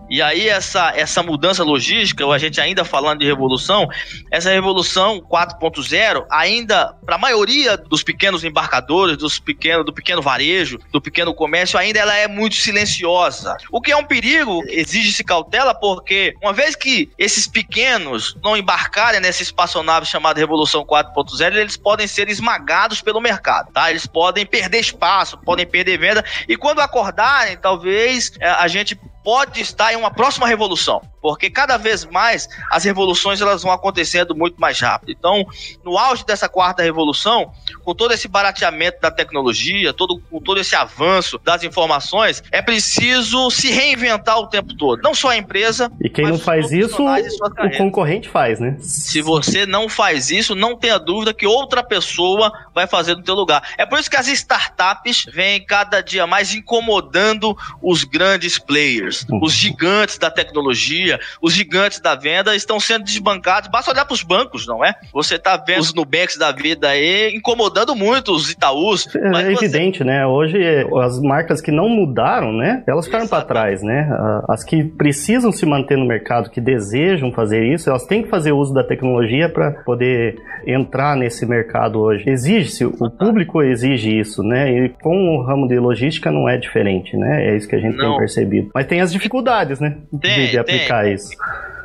E 0.08 0.22
aí 0.22 0.48
essa, 0.48 0.92
essa 0.94 1.22
mudança 1.22 1.64
logística, 1.64 2.24
ou 2.24 2.32
a 2.32 2.38
gente 2.38 2.60
ainda 2.60 2.84
falando 2.84 3.20
de 3.20 3.26
revolução, 3.26 3.88
essa 4.30 4.50
revolução 4.50 5.20
4.0 5.20 6.24
ainda 6.30 6.94
para 7.04 7.16
a 7.16 7.18
maioria 7.18 7.76
dos 7.76 8.02
pequenos 8.02 8.44
embarcadores, 8.44 9.16
dos 9.16 9.38
pequenos, 9.38 9.84
do 9.84 9.92
pequeno 9.92 10.22
varejo, 10.22 10.78
do 10.92 11.00
pequeno 11.00 11.34
comércio, 11.34 11.78
ainda 11.78 11.98
ela 11.98 12.14
é 12.14 12.28
muito 12.28 12.56
silenciosa. 12.56 13.56
O 13.70 13.80
que 13.80 13.90
é 13.90 13.96
um 13.96 14.04
perigo, 14.04 14.62
exige-se 14.68 15.24
cautela 15.24 15.74
porque 15.74 16.34
uma 16.42 16.52
vez 16.52 16.76
que 16.76 17.10
esses 17.18 17.46
pequenos 17.46 18.36
não 18.42 18.56
embarcarem 18.56 19.20
nessa 19.20 19.42
espaçonave 19.42 20.06
chamada 20.06 20.38
Revolução 20.38 20.84
4.0, 20.84 21.56
eles 21.56 21.76
podem 21.76 22.06
ser 22.06 22.28
esmagados 22.28 23.00
pelo 23.00 23.20
mercado, 23.20 23.72
tá? 23.72 23.90
Eles 23.90 24.06
podem 24.06 24.46
perder 24.46 24.80
espaço, 24.80 25.38
podem 25.38 25.66
perder 25.66 25.98
venda 25.98 26.24
e 26.48 26.56
quando 26.56 26.80
acordarem, 26.80 27.56
talvez 27.56 28.32
eh, 28.40 28.48
a 28.48 28.68
gente 28.68 28.98
pode 29.26 29.60
estar 29.60 29.92
em 29.92 29.96
uma 29.96 30.08
próxima 30.08 30.46
revolução, 30.46 31.02
porque 31.30 31.50
cada 31.50 31.76
vez 31.76 32.04
mais 32.04 32.48
as 32.70 32.84
revoluções 32.84 33.40
elas 33.40 33.62
vão 33.62 33.72
acontecendo 33.72 34.34
muito 34.34 34.60
mais 34.60 34.80
rápido. 34.80 35.12
Então, 35.12 35.44
no 35.84 35.98
auge 35.98 36.24
dessa 36.24 36.48
quarta 36.48 36.82
revolução, 36.82 37.52
com 37.84 37.94
todo 37.94 38.12
esse 38.12 38.28
barateamento 38.28 39.00
da 39.00 39.10
tecnologia, 39.10 39.92
todo, 39.92 40.20
com 40.30 40.40
todo 40.40 40.60
esse 40.60 40.74
avanço 40.74 41.38
das 41.44 41.62
informações, 41.64 42.42
é 42.50 42.60
preciso 42.62 43.50
se 43.50 43.70
reinventar 43.70 44.38
o 44.38 44.46
tempo 44.46 44.74
todo. 44.76 45.02
Não 45.02 45.14
só 45.14 45.30
a 45.30 45.36
empresa. 45.36 45.90
E 46.00 46.08
quem 46.08 46.26
não 46.26 46.38
faz 46.38 46.72
isso, 46.72 47.02
o 47.02 47.76
concorrente 47.76 48.28
faz, 48.28 48.60
né? 48.60 48.76
Se 48.80 49.20
você 49.22 49.66
não 49.66 49.88
faz 49.88 50.30
isso, 50.30 50.54
não 50.54 50.76
tenha 50.76 50.98
dúvida 50.98 51.34
que 51.34 51.46
outra 51.46 51.82
pessoa 51.82 52.52
vai 52.74 52.86
fazer 52.86 53.14
no 53.14 53.22
teu 53.22 53.34
lugar. 53.34 53.62
É 53.78 53.86
por 53.86 53.98
isso 53.98 54.10
que 54.10 54.16
as 54.16 54.28
startups 54.28 55.26
vêm 55.32 55.64
cada 55.64 56.00
dia 56.00 56.26
mais 56.26 56.54
incomodando 56.54 57.56
os 57.82 58.04
grandes 58.04 58.58
players 58.58 59.26
uhum. 59.30 59.40
os 59.42 59.52
gigantes 59.52 60.18
da 60.18 60.30
tecnologia, 60.30 61.15
os 61.40 61.52
gigantes 61.52 62.00
da 62.00 62.14
venda 62.14 62.54
estão 62.54 62.78
sendo 62.80 63.04
desbancados. 63.04 63.70
Basta 63.70 63.90
olhar 63.90 64.04
para 64.04 64.14
os 64.14 64.22
bancos, 64.22 64.66
não 64.66 64.84
é? 64.84 64.94
Você 65.12 65.36
está 65.36 65.56
vendo 65.56 65.80
os 65.80 65.94
Nubanks 65.94 66.36
da 66.36 66.52
vida 66.52 66.88
aí 66.88 67.34
incomodando 67.34 67.94
muito 67.94 68.32
os 68.32 68.50
Itaús. 68.50 69.06
É 69.14 69.52
evidente, 69.52 70.04
né? 70.04 70.26
Hoje 70.26 70.58
as 71.02 71.20
marcas 71.20 71.60
que 71.60 71.70
não 71.70 71.88
mudaram, 71.88 72.52
né? 72.52 72.82
Elas 72.86 73.06
ficaram 73.06 73.28
para 73.28 73.44
trás, 73.44 73.82
né? 73.82 74.08
As 74.48 74.64
que 74.64 74.84
precisam 74.84 75.52
se 75.52 75.66
manter 75.66 75.96
no 75.96 76.06
mercado, 76.06 76.50
que 76.50 76.60
desejam 76.60 77.32
fazer 77.32 77.64
isso, 77.72 77.88
elas 77.88 78.06
têm 78.06 78.22
que 78.22 78.28
fazer 78.28 78.52
uso 78.52 78.72
da 78.72 78.84
tecnologia 78.84 79.48
para 79.48 79.70
poder 79.84 80.36
entrar 80.66 81.16
nesse 81.16 81.46
mercado 81.46 82.00
hoje. 82.00 82.24
Exige-se, 82.28 82.84
o 82.84 83.10
público 83.10 83.62
exige 83.62 84.18
isso, 84.18 84.42
né? 84.42 84.70
E 84.70 84.88
com 84.88 85.36
o 85.36 85.42
ramo 85.42 85.68
de 85.68 85.78
logística 85.78 86.30
não 86.30 86.48
é 86.48 86.56
diferente, 86.56 87.16
né? 87.16 87.46
É 87.46 87.56
isso 87.56 87.68
que 87.68 87.76
a 87.76 87.80
gente 87.80 87.96
não. 87.96 88.10
tem 88.10 88.18
percebido. 88.18 88.70
Mas 88.74 88.86
tem 88.86 89.00
as 89.00 89.12
dificuldades, 89.12 89.80
né? 89.80 89.96
Tem, 90.20 90.34
de, 90.34 90.50
de 90.50 90.58
aplicar 90.58 91.05
tem. 91.06 91.14
isso. 91.14 91.30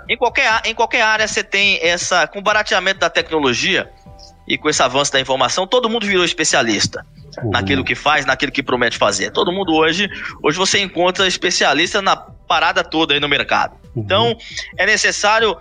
Em 0.09 0.17
qualquer, 0.17 0.61
em 0.65 0.75
qualquer 0.75 1.01
área 1.01 1.27
você 1.27 1.43
tem 1.43 1.79
essa. 1.81 2.27
Com 2.27 2.39
o 2.39 2.41
barateamento 2.41 2.99
da 2.99 3.09
tecnologia 3.09 3.89
e 4.47 4.57
com 4.57 4.69
esse 4.69 4.81
avanço 4.83 5.11
da 5.11 5.19
informação, 5.19 5.65
todo 5.65 5.89
mundo 5.89 6.05
virou 6.05 6.25
especialista. 6.25 7.05
Uhum. 7.41 7.51
Naquilo 7.51 7.83
que 7.83 7.95
faz, 7.95 8.25
naquilo 8.25 8.51
que 8.51 8.61
promete 8.61 8.97
fazer. 8.97 9.31
Todo 9.31 9.53
mundo 9.53 9.73
hoje, 9.73 10.09
hoje 10.43 10.57
você 10.57 10.79
encontra 10.79 11.25
especialista 11.25 12.01
na 12.01 12.17
parada 12.17 12.83
toda 12.83 13.13
aí 13.13 13.19
no 13.21 13.29
mercado. 13.29 13.77
Uhum. 13.95 14.03
Então, 14.03 14.37
é 14.77 14.85
necessário 14.85 15.57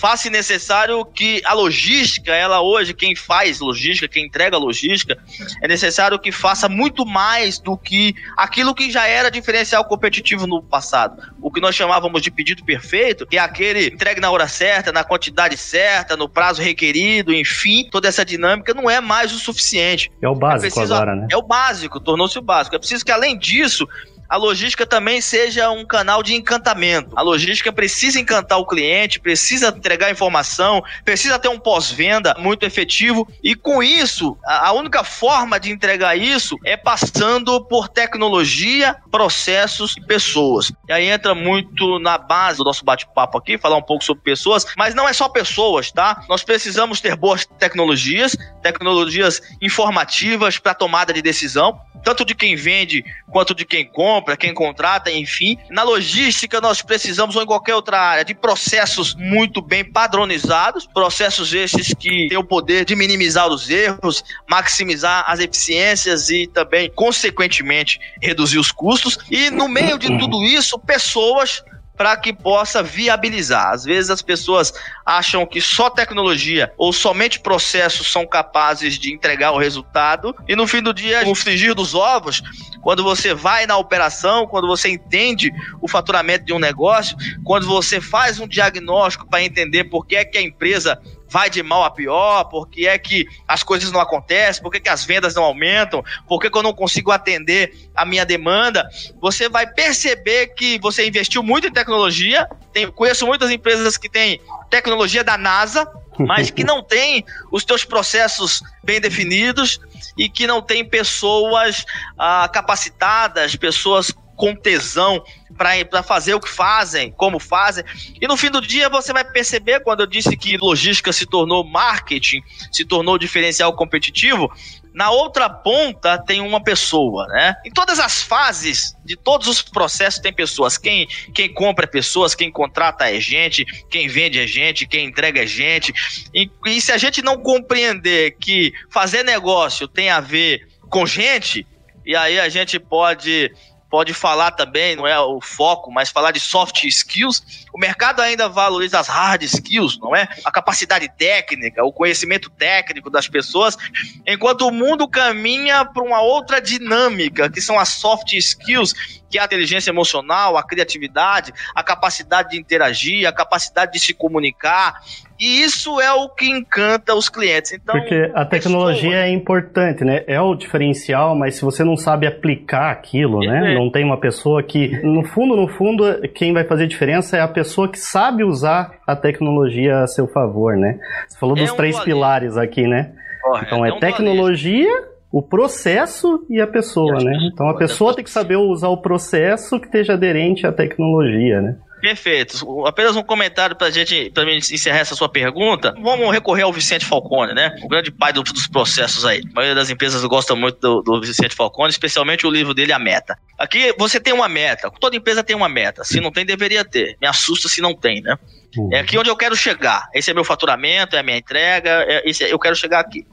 faz-se 0.00 0.30
necessário 0.30 1.04
que 1.04 1.42
a 1.44 1.52
logística, 1.52 2.32
ela 2.32 2.62
hoje, 2.62 2.94
quem 2.94 3.14
faz 3.14 3.60
logística, 3.60 4.08
quem 4.08 4.24
entrega 4.24 4.56
logística, 4.56 5.18
é 5.62 5.68
necessário 5.68 6.18
que 6.18 6.32
faça 6.32 6.70
muito 6.70 7.04
mais 7.04 7.58
do 7.58 7.76
que 7.76 8.14
aquilo 8.34 8.74
que 8.74 8.90
já 8.90 9.06
era 9.06 9.30
diferencial 9.30 9.84
competitivo 9.84 10.46
no 10.46 10.62
passado. 10.62 11.20
O 11.50 11.52
que 11.52 11.60
nós 11.60 11.74
chamávamos 11.74 12.22
de 12.22 12.30
pedido 12.30 12.64
perfeito, 12.64 13.26
que 13.26 13.36
é 13.36 13.40
aquele 13.40 13.88
entregue 13.88 14.20
na 14.20 14.30
hora 14.30 14.46
certa, 14.46 14.92
na 14.92 15.02
quantidade 15.02 15.56
certa, 15.56 16.16
no 16.16 16.28
prazo 16.28 16.62
requerido, 16.62 17.34
enfim, 17.34 17.88
toda 17.90 18.06
essa 18.06 18.24
dinâmica 18.24 18.72
não 18.72 18.88
é 18.88 19.00
mais 19.00 19.32
o 19.32 19.38
suficiente. 19.40 20.12
É 20.22 20.28
o 20.28 20.34
básico 20.36 20.66
é 20.66 20.70
preciso, 20.70 20.94
agora, 20.94 21.16
né? 21.16 21.26
É 21.28 21.36
o 21.36 21.42
básico, 21.42 21.98
tornou-se 21.98 22.38
o 22.38 22.42
básico. 22.42 22.76
É 22.76 22.78
preciso 22.78 23.04
que, 23.04 23.10
além 23.10 23.36
disso, 23.36 23.84
a 24.30 24.36
logística 24.36 24.86
também 24.86 25.20
seja 25.20 25.68
um 25.70 25.84
canal 25.84 26.22
de 26.22 26.34
encantamento. 26.34 27.10
A 27.16 27.22
logística 27.22 27.72
precisa 27.72 28.20
encantar 28.20 28.58
o 28.58 28.66
cliente, 28.66 29.18
precisa 29.18 29.74
entregar 29.76 30.08
informação, 30.08 30.82
precisa 31.04 31.36
ter 31.36 31.48
um 31.48 31.58
pós-venda 31.58 32.36
muito 32.38 32.64
efetivo 32.64 33.26
e 33.42 33.56
com 33.56 33.82
isso, 33.82 34.38
a 34.46 34.72
única 34.72 35.02
forma 35.02 35.58
de 35.58 35.72
entregar 35.72 36.16
isso 36.16 36.56
é 36.64 36.76
passando 36.76 37.60
por 37.64 37.88
tecnologia, 37.88 38.96
processos 39.10 39.96
e 39.96 40.00
pessoas. 40.00 40.70
E 40.88 40.92
aí 40.92 41.08
entra 41.08 41.34
muito 41.34 41.98
na 41.98 42.16
base 42.16 42.58
do 42.58 42.64
nosso 42.64 42.84
bate-papo 42.84 43.36
aqui, 43.36 43.58
falar 43.58 43.78
um 43.78 43.82
pouco 43.82 44.04
sobre 44.04 44.22
pessoas, 44.22 44.64
mas 44.76 44.94
não 44.94 45.08
é 45.08 45.12
só 45.12 45.28
pessoas, 45.28 45.90
tá? 45.90 46.24
Nós 46.28 46.44
precisamos 46.44 47.00
ter 47.00 47.16
boas 47.16 47.44
tecnologias, 47.58 48.36
tecnologias 48.62 49.42
informativas 49.60 50.56
para 50.58 50.72
tomada 50.72 51.12
de 51.12 51.20
decisão, 51.20 51.80
tanto 52.04 52.24
de 52.24 52.34
quem 52.34 52.56
vende 52.56 53.04
quanto 53.30 53.54
de 53.54 53.64
quem 53.64 53.84
compra, 53.84 54.19
quem 54.36 54.54
contrata, 54.54 55.10
enfim. 55.10 55.56
Na 55.70 55.82
logística, 55.82 56.60
nós 56.60 56.82
precisamos, 56.82 57.36
ou 57.36 57.42
em 57.42 57.46
qualquer 57.46 57.74
outra 57.74 58.00
área, 58.00 58.24
de 58.24 58.34
processos 58.34 59.14
muito 59.14 59.60
bem 59.60 59.84
padronizados, 59.84 60.86
processos 60.86 61.52
esses 61.52 61.94
que 61.94 62.28
têm 62.28 62.38
o 62.38 62.44
poder 62.44 62.84
de 62.84 62.94
minimizar 62.96 63.48
os 63.48 63.68
erros, 63.68 64.24
maximizar 64.48 65.24
as 65.26 65.40
eficiências 65.40 66.30
e 66.30 66.46
também, 66.46 66.90
consequentemente, 66.94 68.00
reduzir 68.20 68.58
os 68.58 68.72
custos. 68.72 69.18
E 69.30 69.50
no 69.50 69.68
meio 69.68 69.98
de 69.98 70.18
tudo 70.18 70.44
isso, 70.44 70.78
pessoas 70.78 71.62
para 72.00 72.16
que 72.16 72.32
possa 72.32 72.82
viabilizar. 72.82 73.74
Às 73.74 73.84
vezes 73.84 74.08
as 74.08 74.22
pessoas 74.22 74.72
acham 75.04 75.44
que 75.44 75.60
só 75.60 75.90
tecnologia 75.90 76.72
ou 76.78 76.94
somente 76.94 77.38
processos 77.38 78.10
são 78.10 78.26
capazes 78.26 78.98
de 78.98 79.12
entregar 79.12 79.52
o 79.52 79.58
resultado 79.58 80.34
e 80.48 80.56
no 80.56 80.66
fim 80.66 80.80
do 80.80 80.94
dia, 80.94 81.22
no 81.26 81.34
frigir 81.34 81.74
dos 81.74 81.94
ovos, 81.94 82.42
quando 82.80 83.04
você 83.04 83.34
vai 83.34 83.66
na 83.66 83.76
operação, 83.76 84.46
quando 84.46 84.66
você 84.66 84.88
entende 84.88 85.52
o 85.82 85.86
faturamento 85.86 86.46
de 86.46 86.54
um 86.54 86.58
negócio, 86.58 87.14
quando 87.44 87.66
você 87.66 88.00
faz 88.00 88.40
um 88.40 88.48
diagnóstico 88.48 89.28
para 89.28 89.42
entender 89.42 89.84
por 89.84 90.06
que 90.06 90.16
é 90.16 90.24
que 90.24 90.38
a 90.38 90.42
empresa 90.42 90.98
vai 91.30 91.48
de 91.48 91.62
mal 91.62 91.84
a 91.84 91.90
pior, 91.90 92.44
por 92.44 92.68
que 92.68 92.88
é 92.88 92.98
que 92.98 93.26
as 93.46 93.62
coisas 93.62 93.92
não 93.92 94.00
acontecem, 94.00 94.62
por 94.62 94.70
que, 94.70 94.80
que 94.80 94.88
as 94.88 95.04
vendas 95.04 95.34
não 95.34 95.44
aumentam, 95.44 96.04
por 96.28 96.40
que, 96.40 96.50
que 96.50 96.58
eu 96.58 96.62
não 96.62 96.74
consigo 96.74 97.12
atender 97.12 97.72
a 97.94 98.04
minha 98.04 98.26
demanda, 98.26 98.88
você 99.20 99.48
vai 99.48 99.66
perceber 99.66 100.48
que 100.48 100.78
você 100.80 101.06
investiu 101.06 101.42
muito 101.42 101.68
em 101.68 101.72
tecnologia. 101.72 102.48
Tem, 102.72 102.90
conheço 102.90 103.26
muitas 103.26 103.50
empresas 103.50 103.96
que 103.96 104.08
têm 104.08 104.40
tecnologia 104.68 105.22
da 105.22 105.38
NASA, 105.38 105.88
mas 106.18 106.50
que 106.50 106.64
não 106.64 106.82
tem 106.82 107.24
os 107.50 107.64
teus 107.64 107.84
processos 107.84 108.62
bem 108.82 109.00
definidos 109.00 109.80
e 110.18 110.28
que 110.28 110.46
não 110.46 110.60
tem 110.60 110.84
pessoas 110.84 111.84
ah, 112.18 112.48
capacitadas, 112.52 113.56
pessoas 113.56 114.12
com 114.40 114.56
tesão 114.56 115.22
para 115.54 116.02
fazer 116.02 116.32
o 116.32 116.40
que 116.40 116.48
fazem, 116.48 117.12
como 117.12 117.38
fazem. 117.38 117.84
E 118.18 118.26
no 118.26 118.38
fim 118.38 118.50
do 118.50 118.62
dia 118.62 118.88
você 118.88 119.12
vai 119.12 119.22
perceber, 119.22 119.80
quando 119.80 120.00
eu 120.00 120.06
disse 120.06 120.34
que 120.34 120.56
logística 120.56 121.12
se 121.12 121.26
tornou 121.26 121.62
marketing, 121.62 122.40
se 122.72 122.86
tornou 122.86 123.18
diferencial 123.18 123.74
competitivo, 123.74 124.50
na 124.94 125.10
outra 125.10 125.50
ponta 125.50 126.16
tem 126.16 126.40
uma 126.40 126.64
pessoa, 126.64 127.26
né? 127.26 127.54
Em 127.66 127.70
todas 127.70 128.00
as 128.00 128.22
fases 128.22 128.96
de 129.04 129.14
todos 129.14 129.46
os 129.46 129.60
processos 129.60 130.20
tem 130.20 130.32
pessoas. 130.32 130.78
Quem, 130.78 131.06
quem 131.34 131.52
compra 131.52 131.84
é 131.84 131.88
pessoas, 131.88 132.34
quem 132.34 132.50
contrata 132.50 133.14
é 133.14 133.20
gente, 133.20 133.66
quem 133.90 134.08
vende 134.08 134.40
é 134.40 134.46
gente, 134.46 134.88
quem 134.88 135.04
entrega 135.04 135.42
é 135.42 135.46
gente. 135.46 135.92
E, 136.34 136.50
e 136.64 136.80
se 136.80 136.90
a 136.90 136.96
gente 136.96 137.20
não 137.20 137.36
compreender 137.36 138.36
que 138.40 138.72
fazer 138.88 139.22
negócio 139.22 139.86
tem 139.86 140.08
a 140.08 140.20
ver 140.20 140.66
com 140.88 141.04
gente, 141.04 141.66
e 142.04 142.16
aí 142.16 142.40
a 142.40 142.48
gente 142.48 142.78
pode 142.78 143.52
pode 143.90 144.14
falar 144.14 144.52
também, 144.52 144.94
não 144.94 145.06
é 145.06 145.18
o 145.18 145.40
foco, 145.40 145.90
mas 145.90 146.10
falar 146.10 146.30
de 146.30 146.38
soft 146.38 146.84
skills. 146.84 147.66
O 147.74 147.78
mercado 147.78 148.22
ainda 148.22 148.48
valoriza 148.48 149.00
as 149.00 149.08
hard 149.08 149.42
skills, 149.42 149.98
não 149.98 150.14
é? 150.14 150.28
A 150.44 150.52
capacidade 150.52 151.10
técnica, 151.18 151.84
o 151.84 151.92
conhecimento 151.92 152.48
técnico 152.50 153.10
das 153.10 153.26
pessoas, 153.26 153.76
enquanto 154.24 154.66
o 154.66 154.70
mundo 154.70 155.08
caminha 155.08 155.84
para 155.84 156.04
uma 156.04 156.20
outra 156.20 156.60
dinâmica, 156.60 157.50
que 157.50 157.60
são 157.60 157.78
as 157.78 157.88
soft 157.88 158.32
skills, 158.32 158.94
que 159.30 159.38
é 159.38 159.42
a 159.42 159.44
inteligência 159.44 159.90
emocional, 159.90 160.56
a 160.56 160.62
criatividade, 160.62 161.52
a 161.74 161.82
capacidade 161.82 162.50
de 162.50 162.60
interagir, 162.60 163.28
a 163.28 163.32
capacidade 163.32 163.92
de 163.92 164.00
se 164.00 164.12
comunicar. 164.12 165.00
E 165.38 165.62
isso 165.62 165.98
é 166.00 166.12
o 166.12 166.28
que 166.28 166.50
encanta 166.50 167.14
os 167.14 167.30
clientes. 167.30 167.72
Então, 167.72 167.94
Porque 167.94 168.30
a 168.34 168.44
tecnologia 168.44 169.10
pessoa... 169.10 169.24
é 169.24 169.30
importante, 169.30 170.04
né? 170.04 170.22
É 170.26 170.38
o 170.38 170.54
diferencial, 170.54 171.34
mas 171.34 171.54
se 171.54 171.62
você 171.62 171.82
não 171.82 171.96
sabe 171.96 172.26
aplicar 172.26 172.90
aquilo, 172.90 173.38
né? 173.38 173.72
É. 173.72 173.74
Não 173.74 173.90
tem 173.90 174.04
uma 174.04 174.20
pessoa 174.20 174.62
que, 174.62 175.00
no 175.02 175.24
fundo, 175.24 175.56
no 175.56 175.68
fundo, 175.68 176.04
quem 176.34 176.52
vai 176.52 176.64
fazer 176.64 176.86
diferença 176.86 177.38
é 177.38 177.40
a 177.40 177.48
pessoa 177.48 177.90
que 177.90 177.98
sabe 177.98 178.44
usar 178.44 178.92
a 179.06 179.16
tecnologia 179.16 180.00
a 180.00 180.06
seu 180.06 180.28
favor, 180.28 180.76
né? 180.76 180.98
Você 181.26 181.38
falou 181.38 181.56
é 181.56 181.60
dos 181.62 181.70
um 181.70 181.76
três 181.76 181.98
pilares 182.00 182.58
aqui, 182.58 182.82
né? 182.86 183.12
Correto, 183.42 183.66
então 183.66 183.84
é, 183.86 183.88
é 183.88 183.98
tecnologia, 183.98 185.09
o 185.32 185.40
processo 185.40 186.44
e 186.50 186.60
a 186.60 186.66
pessoa, 186.66 187.22
né? 187.22 187.38
Então 187.52 187.68
a 187.68 187.76
pessoa 187.76 188.14
tem 188.14 188.24
que 188.24 188.30
saber 188.30 188.56
usar 188.56 188.88
o 188.88 188.96
processo 188.96 189.78
que 189.78 189.86
esteja 189.86 190.14
aderente 190.14 190.66
à 190.66 190.72
tecnologia, 190.72 191.60
né? 191.60 191.76
Perfeito. 192.00 192.86
Apenas 192.86 193.14
um 193.14 193.22
comentário 193.22 193.76
para 193.76 193.90
gente, 193.90 194.30
pra 194.30 194.44
gente 194.44 194.74
encerrar 194.74 195.00
essa 195.00 195.14
sua 195.14 195.28
pergunta. 195.28 195.94
Vamos 196.02 196.32
recorrer 196.32 196.62
ao 196.62 196.72
Vicente 196.72 197.04
Falcone, 197.04 197.52
né? 197.52 197.76
O 197.82 197.88
grande 197.88 198.10
pai 198.10 198.32
do, 198.32 198.42
dos 198.42 198.66
processos 198.66 199.24
aí. 199.24 199.42
A 199.50 199.54
maioria 199.54 199.74
das 199.74 199.90
empresas 199.90 200.24
gosta 200.24 200.56
muito 200.56 200.78
do, 200.80 201.02
do, 201.02 201.20
Vicente 201.20 201.54
Falcone, 201.54 201.90
especialmente 201.90 202.46
o 202.46 202.50
livro 202.50 202.72
dele, 202.72 202.92
A 202.92 202.98
Meta. 202.98 203.38
Aqui 203.58 203.94
você 203.98 204.18
tem 204.18 204.32
uma 204.32 204.48
meta. 204.48 204.90
Toda 204.98 205.14
empresa 205.14 205.44
tem 205.44 205.54
uma 205.54 205.68
meta. 205.68 206.02
Se 206.02 206.20
não 206.20 206.32
tem, 206.32 206.46
deveria 206.46 206.84
ter. 206.84 207.16
Me 207.20 207.26
assusta 207.26 207.68
se 207.68 207.82
não 207.82 207.94
tem, 207.94 208.22
né? 208.22 208.36
Uhum. 208.76 208.88
É 208.92 209.00
aqui 209.00 209.18
onde 209.18 209.28
eu 209.28 209.36
quero 209.36 209.54
chegar. 209.54 210.08
Esse 210.14 210.30
é 210.30 210.34
meu 210.34 210.44
faturamento, 210.44 211.16
é 211.16 211.18
a 211.18 211.22
minha 211.22 211.36
entrega, 211.36 211.90
é, 212.08 212.28
esse, 212.28 212.44
é, 212.44 212.52
eu 212.52 212.58
quero 212.58 212.74
chegar 212.74 213.00
aqui. 213.00 213.26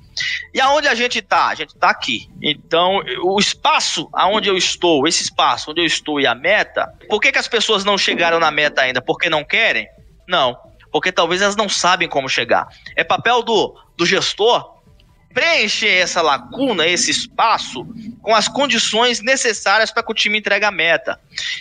E 0.53 0.62
aonde 0.62 0.88
a 0.88 0.95
gente 0.95 1.19
está? 1.19 1.47
A 1.47 1.55
gente 1.55 1.75
está 1.75 1.89
aqui. 1.89 2.29
Então, 2.41 3.01
o 3.24 3.39
espaço 3.39 4.09
aonde 4.13 4.50
eu 4.50 4.57
estou, 4.57 5.07
esse 5.07 5.24
espaço 5.24 5.71
onde 5.71 5.81
eu 5.81 5.86
estou 5.86 6.19
e 6.19 6.27
a 6.27 6.36
meta, 6.36 6.91
por 7.09 7.19
que, 7.19 7.31
que 7.31 7.38
as 7.38 7.47
pessoas 7.47 7.83
não 7.83 7.97
chegaram 7.97 8.39
na 8.39 8.51
meta 8.51 8.81
ainda? 8.81 9.01
Porque 9.01 9.29
não 9.29 9.43
querem? 9.43 9.88
Não. 10.27 10.57
Porque 10.91 11.12
talvez 11.12 11.41
elas 11.41 11.55
não 11.55 11.69
sabem 11.69 12.07
como 12.07 12.29
chegar. 12.29 12.67
É 12.95 13.03
papel 13.03 13.43
do, 13.43 13.75
do 13.95 14.05
gestor 14.05 14.77
preencher 15.34 16.01
essa 16.01 16.19
lacuna, 16.19 16.88
esse 16.88 17.12
espaço, 17.12 17.86
com 18.23 18.34
as 18.34 18.47
condições 18.47 19.21
necessárias 19.21 19.91
para 19.91 20.01
que 20.01 20.12
o 20.12 20.15
time 20.15 20.39
entregue 20.39 20.65
a 20.65 20.71
meta. 20.71 21.19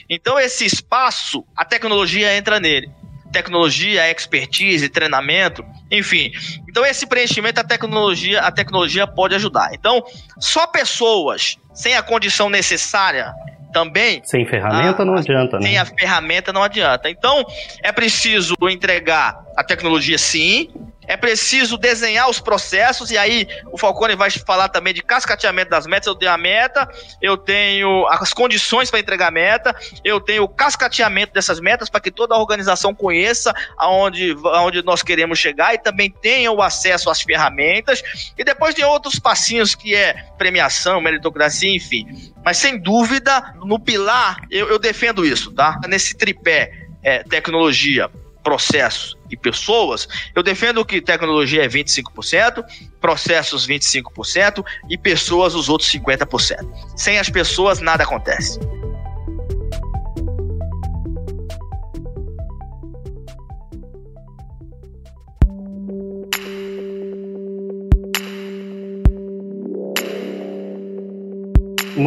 Então, 0.09 0.39
esse 0.39 0.65
espaço, 0.65 1.45
a 1.55 1.63
tecnologia 1.63 2.35
entra 2.35 2.59
nele 2.59 2.91
tecnologia, 3.33 4.11
expertise, 4.11 4.89
treinamento, 4.89 5.65
enfim. 5.91 6.31
Então 6.69 6.85
esse 6.85 7.07
preenchimento 7.07 7.61
a 7.61 7.65
tecnologia, 7.65 8.41
a 8.41 8.51
tecnologia 8.51 9.07
pode 9.07 9.35
ajudar. 9.35 9.71
Então, 9.73 10.05
só 10.39 10.67
pessoas 10.67 11.57
sem 11.75 11.95
a 11.95 12.03
condição 12.03 12.49
necessária 12.49 13.33
também. 13.73 14.23
Sem 14.25 14.47
ferramenta 14.47 15.03
a, 15.03 15.05
não 15.05 15.15
adianta, 15.15 15.59
né? 15.59 15.67
Sem 15.67 15.79
a 15.79 15.85
ferramenta 15.85 16.53
não 16.53 16.63
adianta. 16.63 17.11
Então, 17.11 17.45
é 17.83 17.93
preciso 17.93 18.55
entregar 18.63 19.39
a 19.55 19.63
tecnologia 19.63 20.17
sim, 20.17 20.71
é 21.07 21.17
preciso 21.17 21.77
desenhar 21.77 22.29
os 22.29 22.41
processos, 22.41 23.11
e 23.11 23.19
aí 23.19 23.47
o 23.71 23.79
Falcone 23.79 24.15
vai 24.17 24.31
falar 24.31 24.69
também 24.69 24.93
de 24.93 25.03
cascateamento 25.03 25.71
das 25.71 25.87
metas. 25.87 26.07
Eu 26.07 26.15
tenho 26.15 26.33
a 26.33 26.39
meta, 26.39 26.89
eu 27.23 27.37
tenho 27.37 28.07
as 28.09 28.33
condições 28.33 28.91
para 28.91 29.01
entregar 29.01 29.29
a 29.29 29.31
meta, 29.31 29.75
eu 30.05 30.21
tenho 30.21 30.45
o 30.45 30.49
cascateamento 30.49 31.33
dessas 31.33 31.61
metas 31.61 31.89
para 31.89 32.01
que 32.01 32.11
toda 32.11 32.35
a 32.35 32.39
organização 32.39 32.95
conheça 32.95 33.55
aonde, 33.77 34.37
aonde 34.45 34.83
nós 34.83 35.03
queremos 35.03 35.39
chegar 35.39 35.75
e 35.75 35.79
também 35.79 36.11
tenha 36.11 36.51
o 36.51 36.63
acesso 36.63 37.09
às 37.11 37.23
ferramentas. 37.23 38.03
E 38.37 38.45
depois 38.45 38.75
tem 38.75 38.85
outros 38.85 39.19
passinhos 39.19 39.75
que 39.75 39.95
é 39.95 40.15
premiação, 40.37 41.01
meritocracia, 41.01 41.75
enfim. 41.75 42.33
Mas 42.45 42.59
sem 42.59 42.79
dúvida, 42.79 43.55
no 43.65 43.79
pilar, 43.79 44.41
eu, 44.51 44.69
eu 44.69 44.79
defendo 44.79 45.25
isso, 45.25 45.53
tá? 45.53 45.81
Nesse 45.89 46.17
tripé, 46.17 46.71
é, 47.03 47.23
tecnologia, 47.23 48.11
processos 48.43 49.16
e 49.31 49.37
pessoas, 49.37 50.09
eu 50.35 50.43
defendo 50.43 50.85
que 50.85 51.01
tecnologia 51.01 51.65
é 51.65 51.69
25%, 51.69 52.65
processos 53.01 53.67
25% 53.67 54.65
e 54.89 54.97
pessoas 54.97 55.55
os 55.55 55.69
outros 55.69 55.91
50%. 55.91 56.67
Sem 56.97 57.19
as 57.19 57.29
pessoas, 57.29 57.81
nada 57.81 58.05
acontece. 58.05 58.59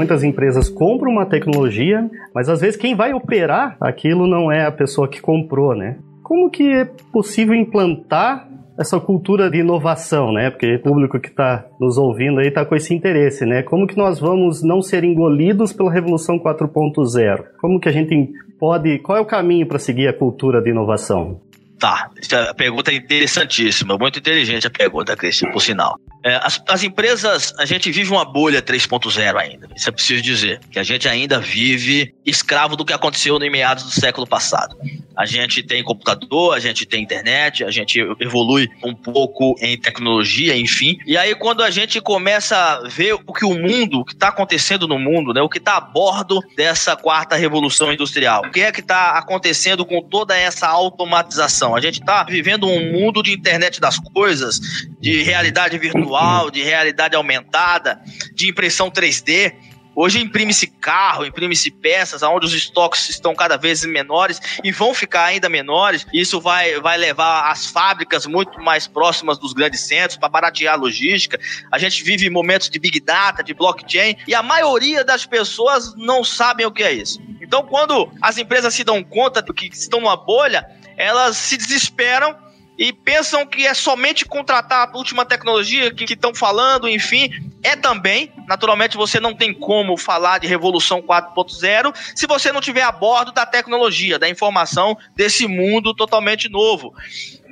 muitas 0.09 0.23
empresas 0.23 0.69
compram 0.69 1.11
uma 1.11 1.25
tecnologia, 1.25 2.09
mas 2.33 2.49
às 2.49 2.61
vezes 2.61 2.75
quem 2.75 2.95
vai 2.95 3.13
operar 3.13 3.77
aquilo 3.79 4.25
não 4.25 4.51
é 4.51 4.65
a 4.65 4.71
pessoa 4.71 5.07
que 5.07 5.21
comprou, 5.21 5.75
né? 5.75 5.97
Como 6.29 6.47
que 6.51 6.61
é 6.71 6.85
possível 7.11 7.55
implantar 7.55 8.47
essa 8.77 8.99
cultura 8.99 9.49
de 9.49 9.61
inovação, 9.61 10.31
né? 10.31 10.51
Porque 10.51 10.75
o 10.75 10.79
público 10.79 11.19
que 11.19 11.27
está 11.27 11.65
nos 11.81 11.97
ouvindo 11.97 12.39
aí 12.39 12.49
está 12.49 12.63
com 12.63 12.75
esse 12.75 12.93
interesse, 12.93 13.47
né? 13.47 13.63
Como 13.63 13.87
que 13.87 13.97
nós 13.97 14.19
vamos 14.19 14.61
não 14.61 14.79
ser 14.79 15.03
engolidos 15.03 15.73
pela 15.73 15.91
Revolução 15.91 16.37
4.0? 16.37 17.45
Como 17.59 17.79
que 17.79 17.89
a 17.89 17.91
gente 17.91 18.29
pode... 18.59 18.99
Qual 18.99 19.17
é 19.17 19.21
o 19.21 19.25
caminho 19.25 19.67
para 19.67 19.79
seguir 19.79 20.07
a 20.07 20.13
cultura 20.13 20.61
de 20.61 20.69
inovação? 20.69 21.41
Tá, 21.79 22.11
a 22.49 22.53
pergunta 22.53 22.91
é 22.91 22.95
interessantíssima, 22.95 23.97
muito 23.97 24.19
inteligente 24.19 24.67
a 24.67 24.69
pergunta, 24.69 25.15
Cristian, 25.15 25.49
por 25.49 25.61
sinal. 25.61 25.97
É, 26.23 26.35
as, 26.35 26.61
as, 26.67 26.83
empresas, 26.83 27.55
a 27.57 27.65
gente 27.65 27.89
vive 27.89 28.11
uma 28.11 28.25
bolha 28.25 28.61
3.0 28.61 29.35
ainda. 29.37 29.69
Isso 29.73 29.87
é 29.87 29.91
preciso 29.91 30.21
dizer. 30.21 30.59
Que 30.69 30.77
a 30.77 30.83
gente 30.83 31.07
ainda 31.07 31.39
vive 31.39 32.13
escravo 32.25 32.75
do 32.75 32.83
que 32.83 32.91
aconteceu 32.91 33.39
no 33.39 33.49
meados 33.49 33.85
do 33.85 33.91
século 33.91 34.27
passado. 34.27 34.75
A 35.19 35.25
gente 35.25 35.61
tem 35.61 35.83
computador, 35.83 36.55
a 36.55 36.61
gente 36.61 36.85
tem 36.85 37.03
internet, 37.03 37.65
a 37.65 37.71
gente 37.71 37.99
evolui 38.21 38.69
um 38.81 38.95
pouco 38.95 39.53
em 39.59 39.77
tecnologia, 39.77 40.55
enfim. 40.55 40.97
E 41.05 41.17
aí, 41.17 41.35
quando 41.35 41.61
a 41.61 41.69
gente 41.69 41.99
começa 41.99 42.55
a 42.55 42.87
ver 42.87 43.15
o 43.15 43.33
que 43.33 43.43
o 43.43 43.53
mundo, 43.53 43.99
o 43.99 44.05
que 44.05 44.13
está 44.13 44.29
acontecendo 44.29 44.87
no 44.87 44.97
mundo, 44.97 45.33
né, 45.33 45.41
o 45.41 45.49
que 45.49 45.57
está 45.57 45.75
a 45.75 45.81
bordo 45.81 46.41
dessa 46.55 46.95
quarta 46.95 47.35
revolução 47.35 47.91
industrial, 47.91 48.43
o 48.45 48.49
que 48.49 48.61
é 48.61 48.71
que 48.71 48.79
está 48.79 49.17
acontecendo 49.17 49.85
com 49.85 50.01
toda 50.01 50.37
essa 50.37 50.69
automatização? 50.69 51.75
A 51.75 51.81
gente 51.81 51.99
está 51.99 52.23
vivendo 52.23 52.65
um 52.65 52.93
mundo 52.93 53.21
de 53.21 53.33
internet 53.33 53.81
das 53.81 53.99
coisas, 53.99 54.61
de 55.01 55.21
realidade 55.21 55.77
virtual, 55.77 56.49
de 56.49 56.63
realidade 56.63 57.17
aumentada, 57.17 57.99
de 58.33 58.49
impressão 58.49 58.89
3D. 58.89 59.53
Hoje 60.01 60.17
imprime-se 60.21 60.65
carro, 60.65 61.25
imprime-se 61.25 61.69
peças, 61.69 62.23
onde 62.23 62.45
os 62.45 62.53
estoques 62.53 63.09
estão 63.09 63.35
cada 63.35 63.57
vez 63.57 63.83
menores 63.83 64.39
e 64.63 64.71
vão 64.71 64.93
ficar 64.93 65.25
ainda 65.25 65.49
menores. 65.49 66.07
Isso 66.13 66.39
vai, 66.39 66.79
vai 66.79 66.97
levar 66.97 67.51
as 67.51 67.65
fábricas 67.65 68.25
muito 68.25 68.61
mais 68.61 68.87
próximas 68.87 69.37
dos 69.37 69.51
grandes 69.51 69.81
centros 69.81 70.17
para 70.17 70.29
baratear 70.29 70.75
a 70.75 70.77
logística. 70.77 71.37
A 71.69 71.77
gente 71.77 72.01
vive 72.01 72.29
momentos 72.29 72.69
de 72.69 72.79
big 72.79 72.97
data, 73.01 73.43
de 73.43 73.53
blockchain, 73.53 74.15
e 74.25 74.33
a 74.33 74.41
maioria 74.41 75.03
das 75.03 75.25
pessoas 75.25 75.93
não 75.97 76.23
sabem 76.23 76.65
o 76.65 76.71
que 76.71 76.81
é 76.81 76.93
isso. 76.93 77.21
Então, 77.41 77.63
quando 77.63 78.09
as 78.21 78.37
empresas 78.37 78.73
se 78.73 78.85
dão 78.85 79.03
conta 79.03 79.43
que 79.43 79.65
estão 79.65 79.99
numa 79.99 80.15
bolha, 80.15 80.65
elas 80.95 81.35
se 81.35 81.57
desesperam 81.57 82.37
e 82.79 82.93
pensam 82.93 83.45
que 83.45 83.67
é 83.67 83.73
somente 83.73 84.23
contratar 84.23 84.87
a 84.87 84.97
última 84.97 85.25
tecnologia 85.25 85.93
que 85.93 86.05
estão 86.05 86.33
falando, 86.33 86.87
enfim. 86.87 87.29
É 87.61 87.75
também, 87.75 88.31
naturalmente, 88.47 88.95
você 88.95 89.19
não 89.19 89.35
tem 89.35 89.53
como 89.53 89.97
falar 89.97 90.37
de 90.37 90.47
Revolução 90.47 91.01
4.0 91.01 91.93
se 92.15 92.25
você 92.25 92.53
não 92.53 92.61
tiver 92.61 92.83
a 92.83 92.91
bordo 92.91 93.33
da 93.33 93.45
tecnologia, 93.45 94.17
da 94.17 94.29
informação 94.29 94.97
desse 95.13 95.45
mundo 95.45 95.93
totalmente 95.93 96.47
novo. 96.47 96.93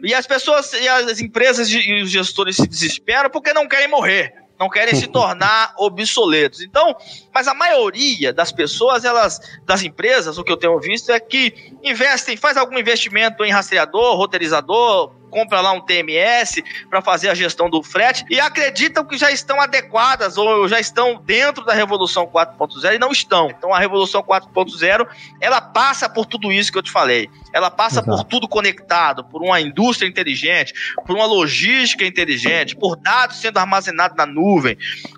E 0.02 0.14
as 0.14 0.26
pessoas, 0.26 0.72
e 0.72 0.88
as 0.88 1.20
empresas 1.20 1.68
e 1.70 2.02
os 2.02 2.10
gestores 2.10 2.56
se 2.56 2.66
desesperam 2.66 3.30
porque 3.30 3.52
não 3.52 3.68
querem 3.68 3.90
morrer 3.90 4.48
não 4.60 4.70
querem 4.70 4.96
se 4.96 5.06
tornar 5.12 5.74
obsoletos. 5.78 6.62
Então, 6.62 6.96
mas 7.34 7.48
a 7.48 7.54
maioria 7.54 8.34
das 8.34 8.52
pessoas, 8.52 9.06
elas, 9.06 9.40
das 9.66 9.84
empresas, 9.84 10.38
o 10.38 10.44
que 10.44 10.52
eu 10.52 10.58
tenho 10.58 10.80
visto 10.80 11.12
é 11.12 11.20
que 11.20 11.74
investem, 11.84 12.36
faz 12.36 12.58
algum 12.58 12.78
investimento 12.78 13.44
em 13.44 13.52
rastreador, 13.52 14.16
roteirizador, 14.16 15.14
compra 15.38 15.62
lá 15.62 15.72
um 15.72 15.80
TMS 15.82 16.64
para 16.90 17.00
fazer 17.00 17.30
a 17.30 17.36
gestão 17.36 17.70
do 17.70 17.84
frete 17.84 18.26
e 18.28 18.40
acreditam 18.40 19.06
que 19.06 19.20
já 19.20 19.32
estão 19.32 19.62
adequadas 19.62 20.36
ou 20.36 20.68
já 20.68 20.80
estão 20.80 21.22
dentro 21.24 21.64
da 21.64 21.74
Revolução 21.74 22.26
4.0 22.26 22.96
e 22.96 22.98
não 22.98 23.12
estão. 23.12 23.52
Então 23.52 23.72
a 23.72 23.78
Revolução 23.78 24.24
4.0 24.24 25.08
ela 25.40 25.62
passa 25.62 26.10
por 26.10 26.26
tudo 26.26 26.52
isso 26.52 26.72
que 26.72 26.78
eu 26.80 26.82
te 26.82 26.90
falei. 26.90 27.30
Ela 27.54 27.70
passa 27.70 28.00
Exato. 28.00 28.18
por 28.18 28.24
tudo 28.24 28.48
conectado, 28.48 29.24
por 29.24 29.44
uma 29.44 29.62
indústria 29.62 30.08
inteligente, 30.08 30.74
por 31.06 31.16
uma 31.16 31.26
logística 31.26 32.04
inteligente, 32.04 32.76
por 32.76 32.96
dados 32.96 33.40
sendo 33.40 33.60
armazenados 33.60 34.18
na 34.18 34.26
nuvem, 34.26 34.76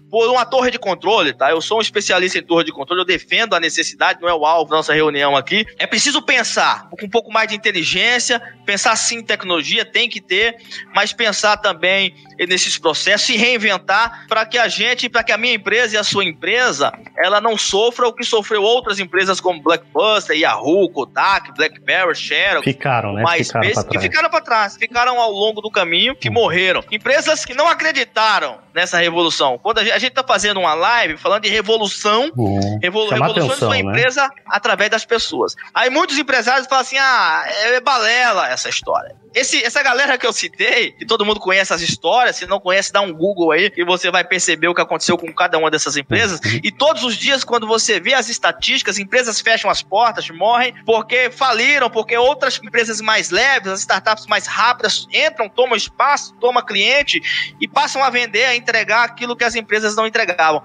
por 0.10 0.30
uma 0.30 0.46
torre 0.46 0.72
de 0.72 0.80
controle, 0.80 1.34
tá? 1.34 1.52
Eu 1.52 1.62
sou 1.62 1.78
um 1.78 1.82
especialista 1.82 2.38
em 2.38 2.44
torre 2.44 2.64
de 2.64 2.72
controle, 2.72 3.02
eu 3.02 3.06
defendo 3.06 3.54
a 3.54 3.60
necessidade, 3.60 4.22
não 4.22 4.28
é 4.28 4.34
o 4.34 4.46
alvo 4.46 4.72
da 4.72 4.78
nossa 4.78 4.94
reunião 4.94 5.36
aqui. 5.36 5.66
É 5.78 5.86
preciso 5.86 6.22
pensar 6.22 6.90
com 6.90 7.06
um 7.06 7.10
pouco 7.10 7.32
mais 7.32 7.48
de 7.50 7.56
inteligência, 7.56 8.42
pensar 8.66 8.96
sim 8.96 9.18
em 9.18 9.24
tecnologia, 9.24 9.86
tem 9.86 10.10
que 10.10 10.20
ter, 10.20 10.58
mas 10.94 11.14
pensar 11.14 11.58
também 11.58 12.14
nesses 12.48 12.78
processos 12.78 13.30
e 13.30 13.38
reinventar 13.38 14.26
para 14.28 14.46
que 14.46 14.58
a 14.58 14.68
gente, 14.68 15.10
para 15.10 15.24
que 15.24 15.32
a 15.32 15.38
minha 15.38 15.54
empresa 15.54 15.96
e 15.96 15.98
a 15.98 16.04
sua 16.04 16.24
empresa, 16.24 16.92
ela 17.18 17.40
não 17.40 17.58
sofra 17.58 18.08
o 18.08 18.14
que 18.14 18.24
sofreu 18.24 18.64
outras 18.64 19.00
empresas 19.00 19.40
como 19.40 19.62
Blackbuster, 19.62 20.38
Yahoo, 20.38 20.90
Kodak, 20.90 21.54
BlackBerry, 21.54 22.16
Share, 22.16 22.64
ficaram, 22.64 23.14
né? 23.14 23.24
MySpace, 23.24 23.68
ficaram 23.68 23.90
que 23.90 24.00
ficaram 24.00 24.30
para 24.30 24.42
trás, 24.42 24.78
ficaram 24.78 25.20
ao 25.20 25.32
longo 25.32 25.62
do 25.62 25.70
caminho, 25.70 26.16
que 26.16 26.30
morreram. 26.30 26.84
Empresas 26.92 27.46
que 27.46 27.54
não 27.54 27.68
acreditaram 27.68 28.60
nessa 28.80 28.98
revolução. 28.98 29.58
Quando 29.58 29.80
a 29.80 29.84
gente, 29.84 29.94
a 29.94 30.00
gente 30.00 30.14
tá 30.14 30.24
fazendo 30.24 30.60
uma 30.60 30.74
live 30.74 31.18
falando 31.18 31.44
de 31.44 31.50
revolução, 31.50 32.32
uhum. 32.36 32.80
revolu 32.82 33.10
revolução 33.10 33.46
atenção, 33.46 33.50
de 33.50 33.60
sua 33.60 33.70
né? 33.72 33.80
empresa 33.80 34.30
através 34.48 34.90
das 34.90 35.06
pessoas. 35.06 35.56
Aí 35.74 35.90
muitos 35.90 36.18
empresários 36.18 36.68
falam 36.68 36.82
assim: 36.82 36.98
ah, 36.98 37.44
é 37.48 37.80
balela 37.80 38.48
essa 38.48 38.70
história. 38.70 39.16
Esse, 39.34 39.64
essa 39.64 39.84
galera 39.84 40.18
que 40.18 40.26
eu 40.26 40.34
citei, 40.34 40.92
que 40.92 41.06
todo 41.06 41.24
mundo 41.24 41.40
conhece 41.40 41.72
as 41.72 41.82
histórias, 41.82 42.36
se 42.36 42.48
não 42.48 42.60
conhece, 42.60 42.92
dá 42.92 43.02
um 43.02 43.14
Google 43.14 43.52
aí 43.52 43.72
e 43.78 43.84
você 43.84 44.10
vai 44.10 44.24
perceber 44.24 44.68
o 44.68 44.74
que 44.74 44.82
aconteceu 44.82 45.18
com 45.18 45.32
cada 45.32 45.58
uma 45.58 45.70
dessas 45.70 45.96
empresas. 45.96 46.40
Uhum. 46.40 46.60
E 46.64 46.72
todos 46.72 47.04
os 47.04 47.16
dias, 47.16 47.44
quando 47.44 47.68
você 47.68 48.00
vê 48.00 48.16
as 48.16 48.28
estatísticas, 48.28 48.98
empresas 48.98 49.40
fecham 49.40 49.70
as 49.70 49.84
portas, 49.84 50.30
morrem 50.32 50.74
porque 50.84 51.30
faliram, 51.30 51.90
porque 51.92 52.18
outras 52.18 52.60
empresas 52.64 53.02
mais 53.02 53.30
leves, 53.30 53.72
as 53.72 53.82
startups 53.82 54.26
mais 54.26 54.48
rápidas 54.48 55.08
entram, 55.14 55.48
tomam 55.48 55.76
espaço, 55.76 56.34
tomam 56.40 56.66
cliente 56.66 57.22
e 57.62 57.68
passam 57.68 58.04
a 58.04 58.10
vender, 58.10 58.46
a 58.46 58.56
entregar 58.70 59.04
aquilo 59.04 59.36
que 59.36 59.44
as 59.44 59.56
empresas 59.56 59.96
não 59.96 60.08
entregavam. 60.08 60.62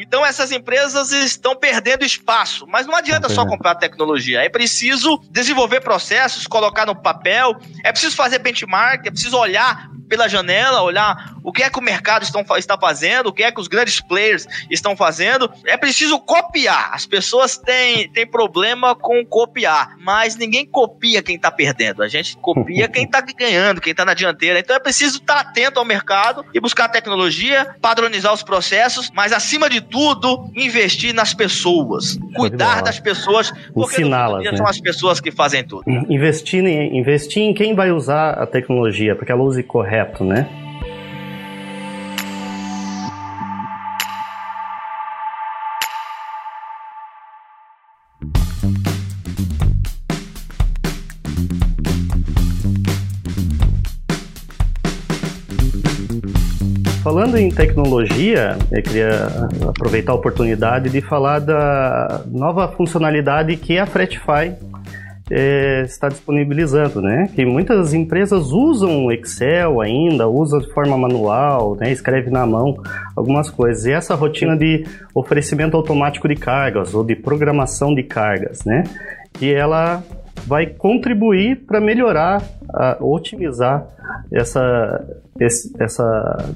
Então 0.00 0.24
essas 0.24 0.50
empresas 0.50 1.12
estão 1.12 1.54
perdendo 1.54 2.04
espaço, 2.04 2.66
mas 2.66 2.86
não 2.86 2.96
adianta 2.96 3.28
só 3.28 3.44
comprar 3.44 3.74
tecnologia, 3.74 4.42
é 4.42 4.48
preciso 4.48 5.20
desenvolver 5.30 5.80
processos, 5.80 6.46
colocar 6.46 6.86
no 6.86 6.96
papel, 6.96 7.54
é 7.84 7.92
preciso 7.92 8.16
fazer 8.16 8.38
benchmark, 8.38 9.06
é 9.06 9.10
preciso 9.10 9.36
olhar 9.36 9.90
pela 10.10 10.26
janela, 10.26 10.82
olhar 10.82 11.36
o 11.44 11.52
que 11.52 11.62
é 11.62 11.70
que 11.70 11.78
o 11.78 11.82
mercado 11.82 12.24
estão, 12.24 12.44
está 12.58 12.76
fazendo, 12.76 13.28
o 13.28 13.32
que 13.32 13.44
é 13.44 13.52
que 13.52 13.60
os 13.60 13.68
grandes 13.68 14.00
players 14.00 14.46
estão 14.68 14.96
fazendo. 14.96 15.50
É 15.64 15.76
preciso 15.76 16.18
copiar. 16.18 16.90
As 16.92 17.06
pessoas 17.06 17.56
têm, 17.56 18.10
têm 18.12 18.26
problema 18.26 18.94
com 18.94 19.24
copiar, 19.24 19.96
mas 19.98 20.36
ninguém 20.36 20.66
copia 20.66 21.22
quem 21.22 21.36
está 21.36 21.50
perdendo. 21.50 22.02
A 22.02 22.08
gente 22.08 22.36
copia 22.36 22.88
quem 22.88 23.04
está 23.04 23.20
ganhando, 23.38 23.80
quem 23.80 23.92
está 23.92 24.04
na 24.04 24.12
dianteira. 24.12 24.58
Então 24.58 24.74
é 24.74 24.80
preciso 24.80 25.18
estar 25.18 25.34
tá 25.34 25.40
atento 25.40 25.78
ao 25.78 25.84
mercado 25.84 26.44
e 26.52 26.60
buscar 26.60 26.88
tecnologia, 26.88 27.76
padronizar 27.80 28.34
os 28.34 28.42
processos, 28.42 29.10
mas 29.14 29.32
acima 29.32 29.70
de 29.70 29.80
tudo, 29.90 30.50
investir 30.54 31.12
nas 31.14 31.34
pessoas. 31.34 32.18
Cuidar 32.34 32.82
das 32.82 33.00
pessoas, 33.00 33.52
porque 33.74 34.04
né? 34.04 34.56
são 34.56 34.66
as 34.66 34.80
pessoas 34.80 35.20
que 35.20 35.30
fazem 35.30 35.64
tudo. 35.64 35.84
Investir 36.08 36.64
em, 36.64 36.98
investir 36.98 37.42
em 37.42 37.52
quem 37.52 37.74
vai 37.74 37.90
usar 37.90 38.30
a 38.32 38.46
tecnologia, 38.46 39.14
porque 39.16 39.32
ela 39.32 39.42
use 39.42 39.62
correto, 39.62 40.24
né? 40.24 40.48
Falando 57.30 57.44
em 57.44 57.48
tecnologia, 57.48 58.58
eu 58.72 58.82
queria 58.82 59.28
aproveitar 59.68 60.10
a 60.10 60.16
oportunidade 60.16 60.90
de 60.90 61.00
falar 61.00 61.38
da 61.38 62.24
nova 62.26 62.66
funcionalidade 62.72 63.56
que 63.56 63.78
a 63.78 63.86
Fretify 63.86 64.52
é, 65.30 65.82
está 65.82 66.08
disponibilizando, 66.08 67.00
né? 67.00 67.30
Que 67.32 67.46
muitas 67.46 67.94
empresas 67.94 68.50
usam 68.50 69.12
Excel 69.12 69.80
ainda, 69.80 70.26
usam 70.26 70.58
de 70.58 70.72
forma 70.72 70.98
manual, 70.98 71.76
né? 71.76 71.92
Escreve 71.92 72.30
na 72.30 72.44
mão 72.44 72.76
algumas 73.14 73.48
coisas. 73.48 73.86
E 73.86 73.92
essa 73.92 74.16
rotina 74.16 74.56
de 74.56 74.84
oferecimento 75.14 75.76
automático 75.76 76.26
de 76.26 76.34
cargas 76.34 76.94
ou 76.94 77.04
de 77.04 77.14
programação 77.14 77.94
de 77.94 78.02
cargas, 78.02 78.64
né? 78.64 78.82
Que 79.34 79.54
ela 79.54 80.02
vai 80.48 80.66
contribuir 80.66 81.64
para 81.64 81.80
melhorar, 81.80 82.42
otimizar 83.00 83.86
essa, 84.32 85.04
esse, 85.40 85.72
essa 85.80 86.04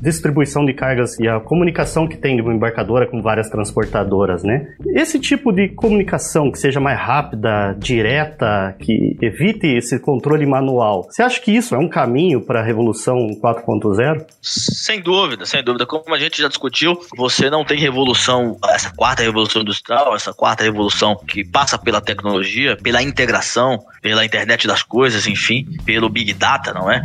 distribuição 0.02 0.64
de 0.64 0.74
cargas 0.74 1.18
e 1.18 1.26
a 1.26 1.40
comunicação 1.40 2.06
que 2.06 2.16
tem 2.16 2.36
de 2.36 2.42
uma 2.42 2.54
embarcadora 2.54 3.08
com 3.10 3.22
várias 3.22 3.48
transportadoras, 3.48 4.44
né? 4.44 4.74
Esse 4.94 5.18
tipo 5.18 5.50
de 5.50 5.70
comunicação 5.70 6.50
que 6.50 6.58
seja 6.58 6.78
mais 6.80 7.00
rápida, 7.00 7.74
direta, 7.78 8.76
que 8.78 9.16
evite 9.22 9.66
esse 9.66 9.98
controle 9.98 10.44
manual, 10.44 11.04
você 11.04 11.22
acha 11.22 11.40
que 11.40 11.50
isso 11.50 11.74
é 11.74 11.78
um 11.78 11.88
caminho 11.88 12.44
para 12.44 12.60
a 12.60 12.64
revolução 12.64 13.16
4.0? 13.42 14.26
Sem 14.42 15.00
dúvida, 15.00 15.46
sem 15.46 15.64
dúvida. 15.64 15.86
Como 15.86 16.14
a 16.14 16.18
gente 16.18 16.40
já 16.40 16.48
discutiu, 16.48 16.98
você 17.16 17.48
não 17.48 17.64
tem 17.64 17.78
revolução, 17.78 18.58
essa 18.68 18.90
quarta 18.94 19.22
revolução 19.22 19.62
industrial, 19.62 20.14
essa 20.14 20.34
quarta 20.34 20.62
revolução 20.62 21.16
que 21.16 21.44
passa 21.44 21.78
pela 21.78 22.00
tecnologia, 22.00 22.76
pela 22.76 23.02
integração, 23.02 23.78
pela 24.02 24.24
internet 24.24 24.66
das 24.66 24.82
coisas, 24.82 25.26
enfim, 25.26 25.66
pelo 25.86 26.10
Big 26.10 26.34
Data, 26.34 26.74
não 26.74 26.90
é? 26.90 27.02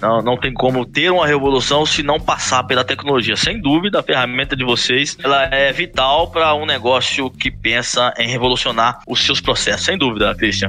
Não, 0.00 0.20
não 0.20 0.36
tem 0.36 0.52
como 0.52 0.84
ter 0.84 1.13
uma 1.14 1.26
revolução 1.26 1.86
se 1.86 2.02
não 2.02 2.20
passar 2.20 2.64
pela 2.64 2.84
tecnologia. 2.84 3.36
Sem 3.36 3.60
dúvida, 3.60 4.00
a 4.00 4.02
ferramenta 4.02 4.56
de 4.56 4.64
vocês 4.64 5.16
ela 5.22 5.44
é 5.44 5.72
vital 5.72 6.30
para 6.30 6.54
um 6.54 6.66
negócio 6.66 7.30
que 7.30 7.50
pensa 7.50 8.12
em 8.18 8.28
revolucionar 8.28 9.00
os 9.06 9.24
seus 9.24 9.40
processos. 9.40 9.86
Sem 9.86 9.98
dúvida, 9.98 10.34
Christian. 10.34 10.68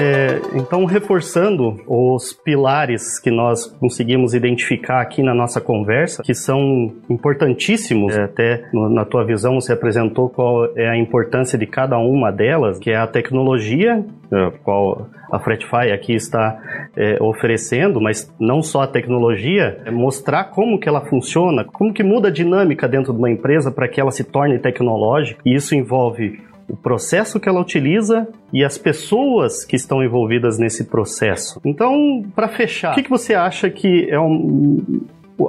É, 0.00 0.40
então, 0.54 0.84
reforçando 0.84 1.76
os 1.88 2.32
pilares 2.32 3.18
que 3.18 3.32
nós 3.32 3.66
conseguimos 3.66 4.32
identificar 4.32 5.00
aqui 5.00 5.24
na 5.24 5.34
nossa 5.34 5.60
conversa, 5.60 6.22
que 6.22 6.34
são 6.34 6.94
importantíssimos, 7.10 8.16
é, 8.16 8.22
até 8.22 8.62
na 8.72 9.04
tua 9.04 9.24
visão 9.24 9.60
você 9.60 9.72
apresentou 9.72 10.28
qual 10.28 10.66
é 10.76 10.88
a 10.88 10.96
importância 10.96 11.58
de 11.58 11.66
cada 11.66 11.98
uma 11.98 12.30
delas, 12.30 12.78
que 12.78 12.92
é 12.92 12.96
a 12.96 13.08
tecnologia, 13.08 14.04
é, 14.32 14.50
qual 14.62 15.08
a 15.32 15.40
Fretify 15.40 15.90
aqui 15.92 16.14
está 16.14 16.60
é, 16.96 17.20
oferecendo, 17.20 18.00
mas 18.00 18.32
não 18.38 18.62
só 18.62 18.82
a 18.82 18.86
tecnologia, 18.86 19.82
é 19.84 19.90
mostrar 19.90 20.44
como 20.44 20.78
que 20.78 20.88
ela 20.88 21.06
funciona, 21.06 21.64
como 21.64 21.92
que 21.92 22.04
muda 22.04 22.28
a 22.28 22.32
dinâmica 22.32 22.86
dentro 22.86 23.12
de 23.12 23.18
uma 23.18 23.32
empresa 23.32 23.72
para 23.72 23.88
que 23.88 24.00
ela 24.00 24.12
se 24.12 24.22
torne 24.22 24.60
tecnológica, 24.60 25.40
e 25.44 25.56
isso 25.56 25.74
envolve 25.74 26.38
o 26.68 26.76
processo 26.76 27.40
que 27.40 27.48
ela 27.48 27.60
utiliza 27.60 28.28
e 28.52 28.64
as 28.64 28.76
pessoas 28.76 29.64
que 29.64 29.74
estão 29.74 30.02
envolvidas 30.02 30.58
nesse 30.58 30.84
processo. 30.84 31.60
Então, 31.64 32.22
para 32.34 32.48
fechar, 32.48 32.92
o 32.92 32.94
que, 32.94 33.02
que 33.02 33.10
você 33.10 33.34
acha 33.34 33.70
que 33.70 34.08
é 34.10 34.20
um, 34.20 35.00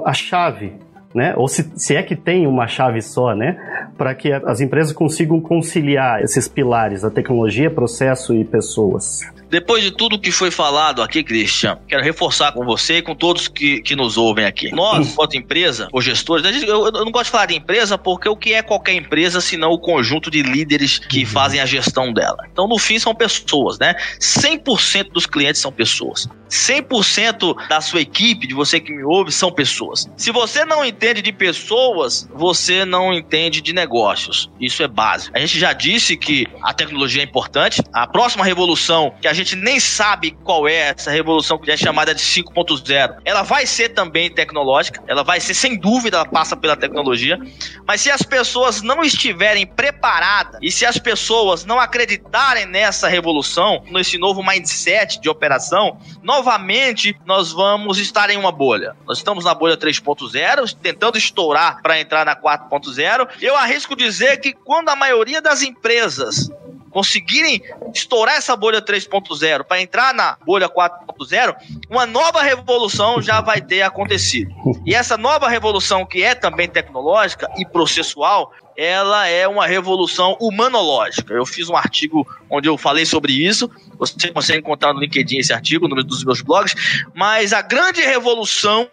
a 0.04 0.12
chave 0.12 0.72
né? 1.14 1.34
Ou 1.36 1.48
se, 1.48 1.70
se 1.76 1.94
é 1.96 2.02
que 2.02 2.14
tem 2.14 2.46
uma 2.46 2.66
chave 2.66 3.02
só, 3.02 3.34
né? 3.34 3.79
Para 4.00 4.14
que 4.14 4.32
as 4.32 4.62
empresas 4.62 4.94
consigam 4.94 5.38
conciliar 5.42 6.22
esses 6.22 6.48
pilares, 6.48 7.04
a 7.04 7.10
tecnologia, 7.10 7.70
processo 7.70 8.34
e 8.34 8.46
pessoas. 8.46 9.20
Depois 9.50 9.82
de 9.82 9.90
tudo 9.90 10.18
que 10.18 10.30
foi 10.30 10.50
falado 10.50 11.02
aqui, 11.02 11.22
Christian, 11.22 11.76
quero 11.86 12.02
reforçar 12.02 12.52
com 12.52 12.64
você 12.64 12.98
e 12.98 13.02
com 13.02 13.14
todos 13.14 13.46
que, 13.46 13.82
que 13.82 13.94
nos 13.94 14.16
ouvem 14.16 14.46
aqui. 14.46 14.74
Nós, 14.74 15.08
enquanto 15.08 15.36
empresa, 15.36 15.88
ou 15.92 16.00
gestores, 16.00 16.62
eu, 16.62 16.86
eu, 16.86 16.92
não 16.92 17.10
gosto 17.10 17.26
de 17.26 17.30
falar 17.32 17.46
de 17.46 17.56
empresa 17.56 17.98
porque 17.98 18.26
o 18.26 18.36
que 18.36 18.54
é 18.54 18.62
qualquer 18.62 18.94
empresa 18.94 19.38
senão 19.38 19.70
o 19.70 19.78
conjunto 19.78 20.30
de 20.30 20.42
líderes 20.42 20.98
que 20.98 21.20
uhum. 21.20 21.26
fazem 21.26 21.60
a 21.60 21.66
gestão 21.66 22.10
dela. 22.10 22.46
Então, 22.50 22.66
no 22.66 22.78
fim, 22.78 22.98
são 22.98 23.14
pessoas, 23.14 23.78
né? 23.78 23.96
100% 24.18 25.10
dos 25.12 25.26
clientes 25.26 25.60
são 25.60 25.70
pessoas. 25.70 26.26
100% 26.48 27.68
da 27.68 27.80
sua 27.80 28.00
equipe, 28.00 28.46
de 28.46 28.54
você 28.54 28.80
que 28.80 28.92
me 28.92 29.04
ouve, 29.04 29.32
são 29.32 29.52
pessoas. 29.52 30.08
Se 30.16 30.32
você 30.32 30.64
não 30.64 30.84
entende 30.84 31.22
de 31.22 31.32
pessoas, 31.32 32.28
você 32.34 32.84
não 32.84 33.12
entende 33.12 33.60
de 33.60 33.72
negócios. 33.90 34.50
Isso 34.60 34.82
é 34.82 34.88
básico. 34.88 35.36
A 35.36 35.40
gente 35.40 35.58
já 35.58 35.72
disse 35.72 36.16
que 36.16 36.46
a 36.62 36.72
tecnologia 36.72 37.22
é 37.22 37.24
importante. 37.24 37.82
A 37.92 38.06
próxima 38.06 38.44
revolução 38.44 39.12
que 39.20 39.26
a 39.26 39.32
gente 39.32 39.40
gente 39.40 39.56
nem 39.56 39.80
sabe 39.80 40.30
qual 40.44 40.68
é 40.68 40.90
essa 40.90 41.10
revolução 41.10 41.58
que 41.58 41.70
é 41.70 41.76
chamada 41.76 42.14
de 42.14 42.20
5.0. 42.20 43.16
Ela 43.24 43.42
vai 43.42 43.66
ser 43.66 43.90
também 43.90 44.30
tecnológica, 44.30 45.02
ela 45.06 45.22
vai 45.22 45.40
ser, 45.40 45.54
sem 45.54 45.76
dúvida, 45.76 46.18
ela 46.18 46.26
passa 46.26 46.56
pela 46.56 46.76
tecnologia, 46.76 47.38
mas 47.86 48.00
se 48.00 48.10
as 48.10 48.22
pessoas 48.22 48.82
não 48.82 49.02
estiverem 49.02 49.66
preparadas 49.66 50.60
e 50.62 50.70
se 50.70 50.86
as 50.86 50.98
pessoas 50.98 51.64
não 51.64 51.80
acreditarem 51.80 52.66
nessa 52.66 53.08
revolução, 53.08 53.82
nesse 53.90 54.18
novo 54.18 54.42
mindset 54.42 55.20
de 55.20 55.28
operação, 55.28 55.98
novamente 56.22 57.16
nós 57.24 57.52
vamos 57.52 57.98
estar 57.98 58.30
em 58.30 58.36
uma 58.36 58.52
bolha. 58.52 58.94
Nós 59.06 59.18
estamos 59.18 59.44
na 59.44 59.54
bolha 59.54 59.76
3.0, 59.76 60.76
tentando 60.80 61.18
estourar 61.18 61.82
para 61.82 62.00
entrar 62.00 62.24
na 62.24 62.36
4.0. 62.36 63.28
Eu 63.40 63.56
arrisco 63.56 63.69
dizer 63.96 64.38
que 64.38 64.52
quando 64.52 64.88
a 64.88 64.96
maioria 64.96 65.40
das 65.40 65.62
empresas 65.62 66.50
conseguirem 66.90 67.62
estourar 67.94 68.36
essa 68.36 68.56
bolha 68.56 68.82
3.0 68.82 69.64
para 69.64 69.80
entrar 69.80 70.12
na 70.12 70.36
bolha 70.44 70.68
4.0, 70.68 71.54
uma 71.88 72.04
nova 72.04 72.42
revolução 72.42 73.22
já 73.22 73.40
vai 73.40 73.60
ter 73.60 73.82
acontecido. 73.82 74.52
E 74.84 74.94
essa 74.94 75.16
nova 75.16 75.48
revolução, 75.48 76.04
que 76.04 76.22
é 76.22 76.34
também 76.34 76.68
tecnológica 76.68 77.48
e 77.56 77.64
processual, 77.64 78.52
ela 78.76 79.28
é 79.28 79.46
uma 79.46 79.66
revolução 79.66 80.36
humanológica. 80.40 81.34
Eu 81.34 81.44
fiz 81.44 81.68
um 81.68 81.76
artigo 81.76 82.26
onde 82.48 82.68
eu 82.68 82.78
falei 82.78 83.04
sobre 83.04 83.32
isso. 83.32 83.70
Você 83.98 84.32
consegue 84.32 84.60
encontrar 84.60 84.94
no 84.94 85.00
LinkedIn 85.00 85.38
esse 85.38 85.52
artigo, 85.52 85.86
no 85.86 86.02
dos 86.02 86.24
meus 86.24 86.40
blogs. 86.40 86.74
Mas 87.14 87.52
a 87.52 87.60
grande 87.60 88.00
revolução 88.00 88.88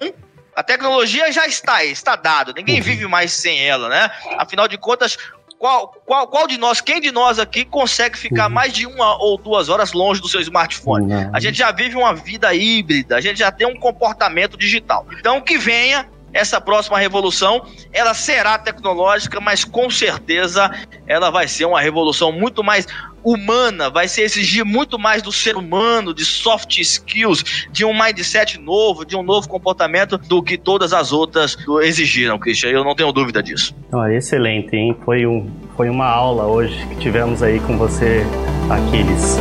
a 0.58 0.64
tecnologia 0.64 1.32
já 1.32 1.46
está 1.46 1.76
aí, 1.76 1.92
está 1.92 2.16
dado. 2.16 2.52
Ninguém 2.52 2.82
vive 2.82 3.06
mais 3.06 3.32
sem 3.32 3.64
ela, 3.64 3.88
né? 3.90 4.10
Afinal 4.40 4.68
de 4.68 4.76
contas, 4.76 5.16
qual, 5.60 5.90
qual, 6.04 6.28
qual 6.28 6.48
de 6.48 6.58
nós, 6.58 6.82
quem 6.82 7.00
de 7.00 7.12
nós 7.12 7.38
aqui 7.38 7.64
consegue 7.64 8.18
ficar 8.18 8.48
uhum. 8.48 8.56
mais 8.56 8.74
de 8.74 8.88
uma 8.88 9.22
ou 9.22 9.38
duas 9.38 9.70
horas 9.70 9.94
longe 9.94 10.20
do 10.20 10.28
seu 10.28 10.42
smartphone? 10.42 11.14
A 11.32 11.40
gente 11.40 11.60
já 11.60 11.72
vive 11.72 11.96
uma 11.96 12.12
vida 12.16 12.52
híbrida, 12.56 13.18
a 13.18 13.22
gente 13.22 13.38
já 13.38 13.52
tem 13.52 13.68
um 13.68 13.80
comportamento 13.80 14.58
digital. 14.58 15.06
Então, 15.20 15.40
que 15.42 15.60
venha 15.60 16.10
essa 16.38 16.62
próxima 16.62 17.00
revolução, 17.00 17.66
ela 17.92 18.14
será 18.14 18.58
tecnológica, 18.58 19.40
mas 19.40 19.66
com 19.66 19.90
certeza 19.90 20.72
ela 21.08 21.30
vai 21.30 21.48
ser 21.48 21.66
uma 21.66 21.82
revolução 21.82 22.32
muito 22.32 22.64
mais 22.64 22.88
humana, 23.24 23.90
vai 23.90 24.08
se 24.08 24.22
exigir 24.22 24.64
muito 24.64 24.98
mais 24.98 25.22
do 25.22 25.32
ser 25.32 25.58
humano, 25.58 26.14
de 26.14 26.24
soft 26.24 26.78
skills, 26.78 27.68
de 27.72 27.84
um 27.84 27.92
mindset 27.92 28.60
novo, 28.60 29.04
de 29.04 29.16
um 29.16 29.24
novo 29.24 29.50
comportamento 29.50 30.18
do 30.18 30.42
que 30.42 30.58
todas 30.58 30.94
as 30.94 31.12
outras 31.12 31.58
exigiram, 31.82 32.38
Christian. 32.38 32.70
Eu 32.70 32.84
não 32.84 32.96
tenho 32.96 33.12
dúvida 33.12 33.42
disso. 33.42 33.76
Excelente, 34.12 34.76
hein? 34.76 34.96
Foi, 35.04 35.26
um, 35.26 35.50
foi 35.76 35.90
uma 35.90 36.08
aula 36.08 36.46
hoje 36.46 36.86
que 36.88 36.96
tivemos 36.98 37.42
aí 37.42 37.60
com 37.60 37.78
você, 37.78 38.24
Aquiles. 38.70 39.38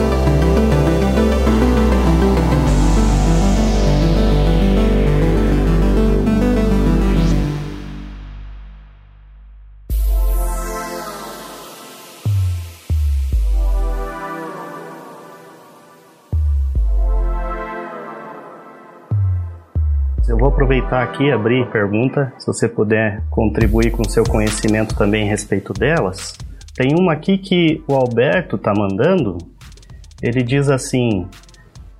Aproveitar 20.66 21.04
aqui 21.04 21.24
e 21.24 21.32
abrir 21.32 21.70
pergunta, 21.70 22.32
se 22.38 22.46
você 22.46 22.68
puder 22.68 23.22
contribuir 23.30 23.92
com 23.92 24.02
seu 24.02 24.24
conhecimento 24.24 24.96
também 24.96 25.22
a 25.22 25.30
respeito 25.30 25.72
delas. 25.72 26.36
Tem 26.74 26.92
uma 26.98 27.12
aqui 27.12 27.38
que 27.38 27.84
o 27.86 27.94
Alberto 27.94 28.56
está 28.56 28.74
mandando. 28.74 29.38
Ele 30.20 30.42
diz 30.42 30.68
assim: 30.68 31.28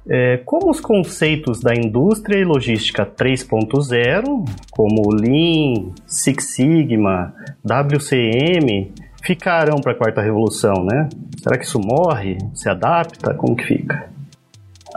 é, 0.08 0.38
como 0.38 0.68
os 0.68 0.80
conceitos 0.80 1.60
da 1.60 1.76
indústria 1.76 2.38
e 2.40 2.44
logística 2.44 3.06
3.0, 3.06 4.44
como 4.72 5.12
Lean, 5.14 5.92
Six 6.04 6.56
Sigma, 6.56 7.32
WCM, 7.64 8.92
ficarão 9.22 9.76
para 9.80 9.92
a 9.92 9.96
quarta 9.96 10.20
revolução, 10.20 10.84
né? 10.84 11.08
Será 11.40 11.56
que 11.56 11.64
isso 11.64 11.78
morre? 11.78 12.36
Se 12.52 12.68
adapta? 12.68 13.32
Como 13.32 13.54
que 13.54 13.64
fica? 13.64 14.15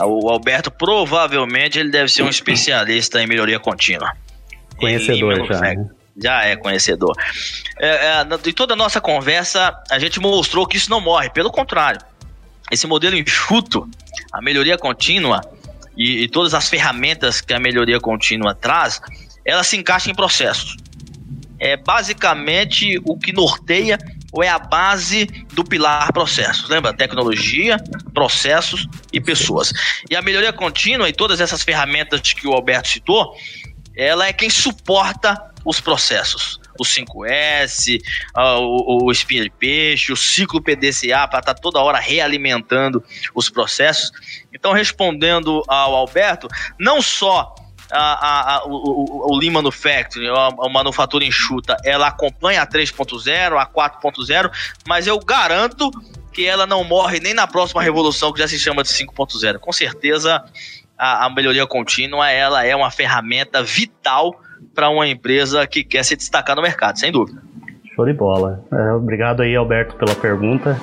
O 0.02 0.30
Alberto 0.30 0.72
provavelmente 0.72 1.80
ele 1.80 1.90
deve 1.90 2.10
ser 2.10 2.24
um 2.24 2.30
especialista 2.30 3.22
em 3.22 3.28
melhoria 3.28 3.60
contínua. 3.60 4.16
Conhecedor 4.78 5.46
já. 5.46 5.60
Né? 5.60 5.90
Já 6.22 6.44
é 6.44 6.56
conhecedor. 6.56 7.16
É, 7.80 8.22
é, 8.22 8.38
de 8.42 8.54
toda 8.54 8.74
a 8.74 8.78
nossa 8.78 9.00
conversa, 9.00 9.74
a 9.90 10.00
gente 10.00 10.20
mostrou 10.20 10.66
que 10.66 10.78
isso 10.78 10.90
não 10.90 11.00
morre. 11.00 11.30
Pelo 11.30 11.52
contrário, 11.52 12.02
esse 12.72 12.86
modelo 12.88 13.16
enxuto, 13.16 13.90
a 14.32 14.42
melhoria 14.42 14.78
contínua 14.78 15.42
e, 15.98 16.24
e 16.24 16.28
todas 16.28 16.54
as 16.54 16.70
ferramentas 16.70 17.42
que 17.42 17.54
a 17.54 17.60
melhoria 17.60 18.00
contínua 18.00 18.54
traz, 18.54 19.02
ela 19.46 19.64
se 19.64 19.78
encaixa 19.78 20.10
em 20.10 20.16
processos. 20.16 20.78
É 21.60 21.76
basicamente 21.76 23.00
o 23.04 23.18
que 23.18 23.34
norteia 23.34 23.98
ou 24.32 24.44
é 24.44 24.50
a 24.50 24.60
base 24.60 25.26
do 25.54 25.64
pilar 25.64 26.12
processos? 26.14 26.70
Lembra? 26.70 26.94
Tecnologia, 26.94 27.78
processos 28.14 28.88
e 29.12 29.20
pessoas. 29.20 29.74
E 30.10 30.16
a 30.16 30.22
melhoria 30.22 30.54
contínua 30.54 31.10
e 31.10 31.14
todas 31.14 31.42
essas 31.42 31.64
ferramentas 31.64 32.22
que 32.22 32.48
o 32.48 32.54
Alberto 32.54 32.88
citou, 32.88 33.36
ela 33.96 34.28
é 34.28 34.34
quem 34.34 34.50
suporta 34.50 35.50
os 35.66 35.80
processos. 35.80 36.60
O 36.80 36.84
5S, 36.84 38.00
o, 38.36 39.06
o 39.06 39.12
espinha 39.12 39.44
de 39.44 39.50
peixe, 39.50 40.14
o 40.14 40.16
ciclo 40.16 40.62
PDCA 40.62 41.28
para 41.28 41.40
estar 41.40 41.54
tá 41.54 41.56
toda 41.56 41.80
hora 41.80 42.00
realimentando 42.00 43.04
os 43.36 43.50
processos. 43.50 44.12
Então, 44.54 44.72
respondendo 44.72 45.62
ao 45.68 45.94
Alberto, 45.94 46.48
não 46.80 47.02
só 47.02 47.54
a, 47.92 48.56
a, 48.56 48.66
o, 48.66 49.32
o 49.32 49.38
Lean 49.38 49.52
Manufacturing, 49.52 50.28
a, 50.28 50.48
a 50.48 50.70
manufatura 50.70 51.26
enxuta, 51.26 51.76
ela 51.84 52.08
acompanha 52.08 52.62
a 52.62 52.68
3.0, 52.68 53.58
a 53.58 53.66
4.0, 53.66 54.52
mas 54.88 55.08
eu 55.08 55.20
garanto 55.20 55.90
que 56.32 56.46
ela 56.46 56.66
não 56.66 56.84
morre 56.84 57.20
nem 57.20 57.34
na 57.34 57.48
próxima 57.48 57.82
revolução 57.82 58.32
que 58.32 58.40
já 58.40 58.48
se 58.48 58.60
chama 58.60 58.84
de 58.84 58.90
5.0. 58.90 59.60
Com 59.60 59.72
certeza, 59.72 60.44
a, 60.98 61.26
a 61.26 61.30
melhoria 61.30 61.66
contínua 61.66 62.30
ela 62.30 62.66
é 62.66 62.76
uma 62.76 62.92
ferramenta 62.92 63.64
vital 63.64 64.40
para 64.76 64.90
uma 64.90 65.08
empresa 65.08 65.66
que 65.66 65.84
quer 65.84 66.04
se 66.04 66.16
destacar 66.16 66.56
no 66.56 66.62
mercado, 66.62 67.00
sem 67.00 67.12
dúvida. 67.12 67.42
Show 67.96 68.06
de 68.06 68.14
bola. 68.14 68.64
É, 68.72 68.94
obrigado 68.94 69.42
aí, 69.42 69.56
Alberto, 69.56 69.96
pela 69.96 70.16
pergunta. 70.16 70.80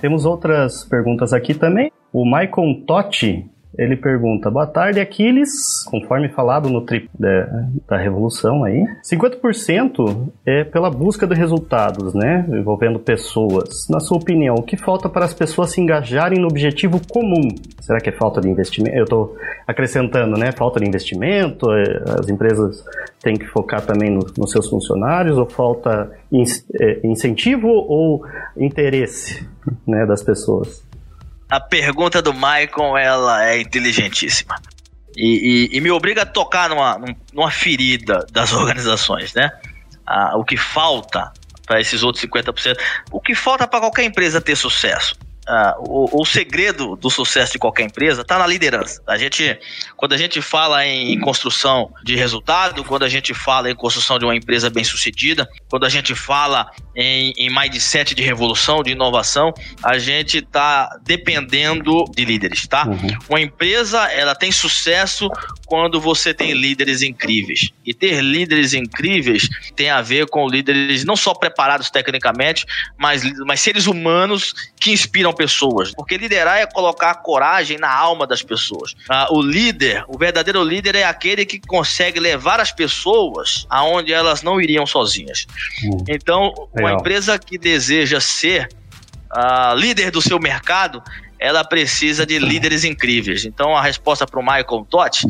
Temos 0.00 0.24
outras 0.24 0.84
perguntas 0.84 1.32
aqui 1.32 1.52
também. 1.54 1.90
O 2.16 2.24
Michael 2.24 2.82
Totti, 2.86 3.44
ele 3.76 3.94
pergunta: 3.94 4.50
Boa 4.50 4.66
tarde, 4.66 4.98
Aquiles. 5.00 5.84
Conforme 5.84 6.30
falado 6.30 6.70
no 6.70 6.80
trip 6.80 7.10
da, 7.12 7.68
da 7.86 7.98
Revolução 7.98 8.64
aí, 8.64 8.86
50% 9.04 10.32
é 10.46 10.64
pela 10.64 10.88
busca 10.88 11.26
de 11.26 11.34
resultados, 11.34 12.14
né? 12.14 12.46
Envolvendo 12.48 12.98
pessoas. 12.98 13.86
Na 13.90 14.00
sua 14.00 14.16
opinião, 14.16 14.54
o 14.54 14.62
que 14.62 14.78
falta 14.78 15.10
para 15.10 15.26
as 15.26 15.34
pessoas 15.34 15.72
se 15.72 15.80
engajarem 15.82 16.40
no 16.40 16.46
objetivo 16.46 16.98
comum? 17.06 17.48
Será 17.82 18.00
que 18.00 18.08
é 18.08 18.12
falta 18.12 18.40
de 18.40 18.48
investimento? 18.48 18.96
Eu 18.96 19.04
estou 19.04 19.36
acrescentando, 19.66 20.38
né? 20.38 20.52
Falta 20.52 20.80
de 20.80 20.88
investimento? 20.88 21.70
É, 21.70 22.02
as 22.18 22.30
empresas 22.30 22.82
têm 23.20 23.34
que 23.34 23.44
focar 23.44 23.84
também 23.84 24.10
no, 24.10 24.24
nos 24.38 24.52
seus 24.52 24.70
funcionários? 24.70 25.36
Ou 25.36 25.44
falta 25.44 26.10
in, 26.32 26.44
é, 26.80 27.06
incentivo 27.06 27.68
ou 27.68 28.24
interesse 28.56 29.46
né, 29.86 30.06
das 30.06 30.22
pessoas? 30.22 30.85
A 31.48 31.60
pergunta 31.60 32.20
do 32.20 32.34
Maicon 32.34 32.96
ela 32.96 33.46
é 33.46 33.60
inteligentíssima. 33.60 34.56
E, 35.16 35.70
e, 35.72 35.76
e, 35.78 35.80
me 35.80 35.90
obriga 35.90 36.22
a 36.22 36.26
tocar 36.26 36.68
numa, 36.68 37.00
numa 37.32 37.50
ferida 37.50 38.26
das 38.30 38.52
organizações, 38.54 39.32
né? 39.34 39.50
Ah, 40.06 40.36
o 40.36 40.44
que 40.44 40.56
falta 40.56 41.32
para 41.66 41.80
esses 41.80 42.02
outros 42.02 42.24
50%, 42.24 42.78
o 43.10 43.20
que 43.20 43.34
falta 43.34 43.66
para 43.66 43.80
qualquer 43.80 44.04
empresa 44.04 44.40
ter 44.40 44.54
sucesso 44.54 45.16
Uh, 45.48 46.08
o, 46.12 46.22
o, 46.22 46.24
segredo 46.24 46.96
do 46.96 47.08
sucesso 47.08 47.52
de 47.52 47.58
qualquer 47.58 47.84
empresa 47.84 48.22
está 48.22 48.36
na 48.36 48.46
liderança. 48.48 49.00
A 49.06 49.16
gente, 49.16 49.56
quando 49.96 50.12
a 50.12 50.16
gente 50.16 50.42
fala 50.42 50.84
em 50.84 51.20
construção 51.20 51.92
de 52.02 52.16
resultado, 52.16 52.82
quando 52.82 53.04
a 53.04 53.08
gente 53.08 53.32
fala 53.32 53.70
em 53.70 53.74
construção 53.76 54.18
de 54.18 54.24
uma 54.24 54.34
empresa 54.34 54.68
bem 54.68 54.82
sucedida, 54.82 55.48
quando 55.68 55.86
a 55.86 55.88
gente 55.88 56.16
fala 56.16 56.68
em, 56.96 57.32
em 57.36 57.48
mindset 57.48 58.12
de 58.12 58.22
revolução, 58.22 58.82
de 58.82 58.90
inovação, 58.90 59.54
a 59.84 59.98
gente 59.98 60.38
está 60.38 60.98
dependendo 61.04 62.04
de 62.12 62.24
líderes, 62.24 62.66
tá? 62.66 62.84
Uhum. 62.88 63.18
Uma 63.28 63.40
empresa 63.40 64.02
ela 64.10 64.34
tem 64.34 64.50
sucesso 64.50 65.30
quando 65.64 66.00
você 66.00 66.34
tem 66.34 66.54
líderes 66.54 67.02
incríveis. 67.02 67.70
E 67.84 67.94
ter 67.94 68.20
líderes 68.20 68.74
incríveis 68.74 69.48
tem 69.76 69.90
a 69.90 70.02
ver 70.02 70.26
com 70.26 70.48
líderes 70.48 71.04
não 71.04 71.14
só 71.14 71.34
preparados 71.34 71.88
tecnicamente, 71.88 72.66
mas, 72.98 73.22
mas 73.44 73.60
seres 73.60 73.86
humanos 73.86 74.54
que 74.80 74.90
inspiram 74.90 75.35
pessoas. 75.36 75.92
Porque 75.94 76.16
liderar 76.16 76.58
é 76.58 76.66
colocar 76.66 77.14
coragem 77.16 77.78
na 77.78 77.92
alma 77.92 78.26
das 78.26 78.42
pessoas. 78.42 78.96
Ah, 79.08 79.28
o 79.30 79.40
líder, 79.40 80.04
o 80.08 80.18
verdadeiro 80.18 80.62
líder 80.64 80.96
é 80.96 81.04
aquele 81.04 81.46
que 81.46 81.60
consegue 81.60 82.18
levar 82.18 82.58
as 82.58 82.72
pessoas 82.72 83.66
aonde 83.70 84.12
elas 84.12 84.42
não 84.42 84.60
iriam 84.60 84.86
sozinhas. 84.86 85.46
Hum. 85.84 86.04
Então, 86.08 86.52
uma 86.72 86.94
empresa 86.94 87.38
que 87.38 87.58
deseja 87.58 88.18
ser 88.18 88.68
a 89.30 89.70
ah, 89.70 89.74
líder 89.74 90.10
do 90.10 90.22
seu 90.22 90.40
mercado, 90.40 91.02
ela 91.38 91.62
precisa 91.64 92.24
de 92.24 92.38
líderes 92.38 92.84
incríveis. 92.84 93.44
Então, 93.44 93.76
a 93.76 93.82
resposta 93.82 94.26
para 94.26 94.40
o 94.40 94.42
Michael 94.42 94.86
Totti 94.88 95.26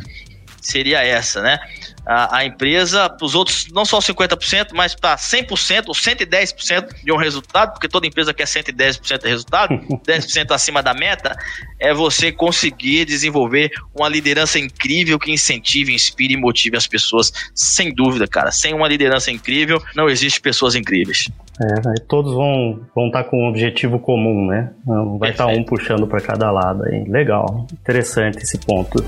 seria 0.60 1.02
essa, 1.02 1.42
né? 1.42 1.58
A, 2.06 2.38
a 2.38 2.44
empresa, 2.44 3.10
para 3.10 3.24
os 3.24 3.34
outros, 3.34 3.66
não 3.72 3.84
só 3.84 3.98
50%, 3.98 4.68
mas 4.72 4.94
para 4.94 5.16
100% 5.16 5.88
ou 5.88 5.94
110% 5.94 7.04
de 7.04 7.12
um 7.12 7.16
resultado, 7.16 7.72
porque 7.72 7.88
toda 7.88 8.06
empresa 8.06 8.32
quer 8.32 8.44
110% 8.44 9.22
de 9.22 9.28
resultado, 9.28 9.74
10% 10.06 10.52
acima 10.52 10.82
da 10.82 10.94
meta, 10.94 11.36
é 11.80 11.92
você 11.92 12.30
conseguir 12.30 13.04
desenvolver 13.04 13.70
uma 13.94 14.08
liderança 14.08 14.58
incrível 14.58 15.18
que 15.18 15.32
incentive, 15.32 15.92
inspire 15.92 16.34
e 16.34 16.36
motive 16.36 16.76
as 16.76 16.86
pessoas, 16.86 17.32
sem 17.52 17.92
dúvida, 17.92 18.28
cara. 18.28 18.52
Sem 18.52 18.72
uma 18.72 18.86
liderança 18.86 19.30
incrível, 19.32 19.82
não 19.94 20.08
existe 20.08 20.40
pessoas 20.40 20.76
incríveis. 20.76 21.28
É, 21.60 21.94
todos 22.06 22.34
vão, 22.34 22.80
vão 22.94 23.06
estar 23.06 23.24
tá 23.24 23.30
com 23.30 23.44
um 23.44 23.48
objetivo 23.48 23.98
comum, 23.98 24.46
né? 24.46 24.70
Vai 25.18 25.30
estar 25.30 25.46
tá 25.46 25.52
um 25.52 25.64
puxando 25.64 26.06
para 26.06 26.20
cada 26.20 26.50
lado 26.50 26.84
aí. 26.84 27.04
Legal, 27.08 27.66
interessante 27.72 28.38
esse 28.38 28.58
ponto. 28.58 29.02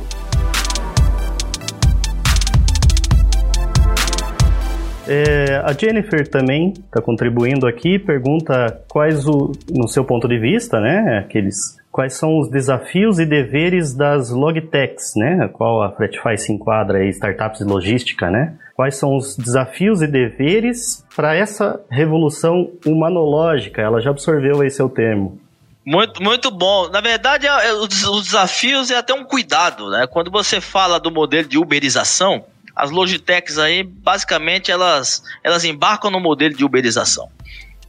É, 5.08 5.62
a 5.64 5.72
Jennifer 5.72 6.28
também 6.28 6.74
está 6.74 7.00
contribuindo 7.00 7.66
aqui, 7.66 7.98
pergunta 7.98 8.84
quais 8.88 9.26
o, 9.26 9.52
no 9.70 9.88
seu 9.88 10.04
ponto 10.04 10.28
de 10.28 10.38
vista, 10.38 10.78
né, 10.78 11.24
aqueles 11.24 11.78
quais 11.90 12.14
são 12.14 12.38
os 12.38 12.50
desafios 12.50 13.18
e 13.18 13.24
deveres 13.24 13.94
das 13.94 14.30
logtechs, 14.30 15.14
né, 15.16 15.48
qual 15.52 15.82
a 15.82 15.90
Fretify 15.92 16.36
se 16.36 16.52
enquadra 16.52 16.98
aí, 16.98 17.08
startups 17.08 17.60
de 17.60 17.64
logística, 17.64 18.30
né? 18.30 18.54
Quais 18.76 18.96
são 18.96 19.16
os 19.16 19.36
desafios 19.36 20.02
e 20.02 20.06
deveres 20.06 21.04
para 21.16 21.34
essa 21.34 21.80
revolução 21.90 22.70
humanológica? 22.86 23.82
Ela 23.82 24.00
já 24.00 24.10
absorveu 24.10 24.60
aí 24.60 24.70
seu 24.70 24.88
termo. 24.88 25.40
Muito, 25.84 26.22
muito 26.22 26.50
bom. 26.50 26.88
Na 26.90 27.00
verdade, 27.00 27.46
é, 27.46 27.70
é, 27.70 27.72
os 27.72 27.88
desafios 28.22 28.90
é 28.90 28.96
até 28.96 29.12
um 29.12 29.24
cuidado, 29.24 29.90
né? 29.90 30.06
Quando 30.06 30.30
você 30.30 30.60
fala 30.60 31.00
do 31.00 31.10
modelo 31.10 31.48
de 31.48 31.58
uberização, 31.58 32.44
as 32.78 32.92
Logitechs 32.92 33.58
aí, 33.58 33.82
basicamente, 33.82 34.70
elas, 34.70 35.24
elas 35.42 35.64
embarcam 35.64 36.12
no 36.12 36.20
modelo 36.20 36.54
de 36.54 36.64
uberização. 36.64 37.28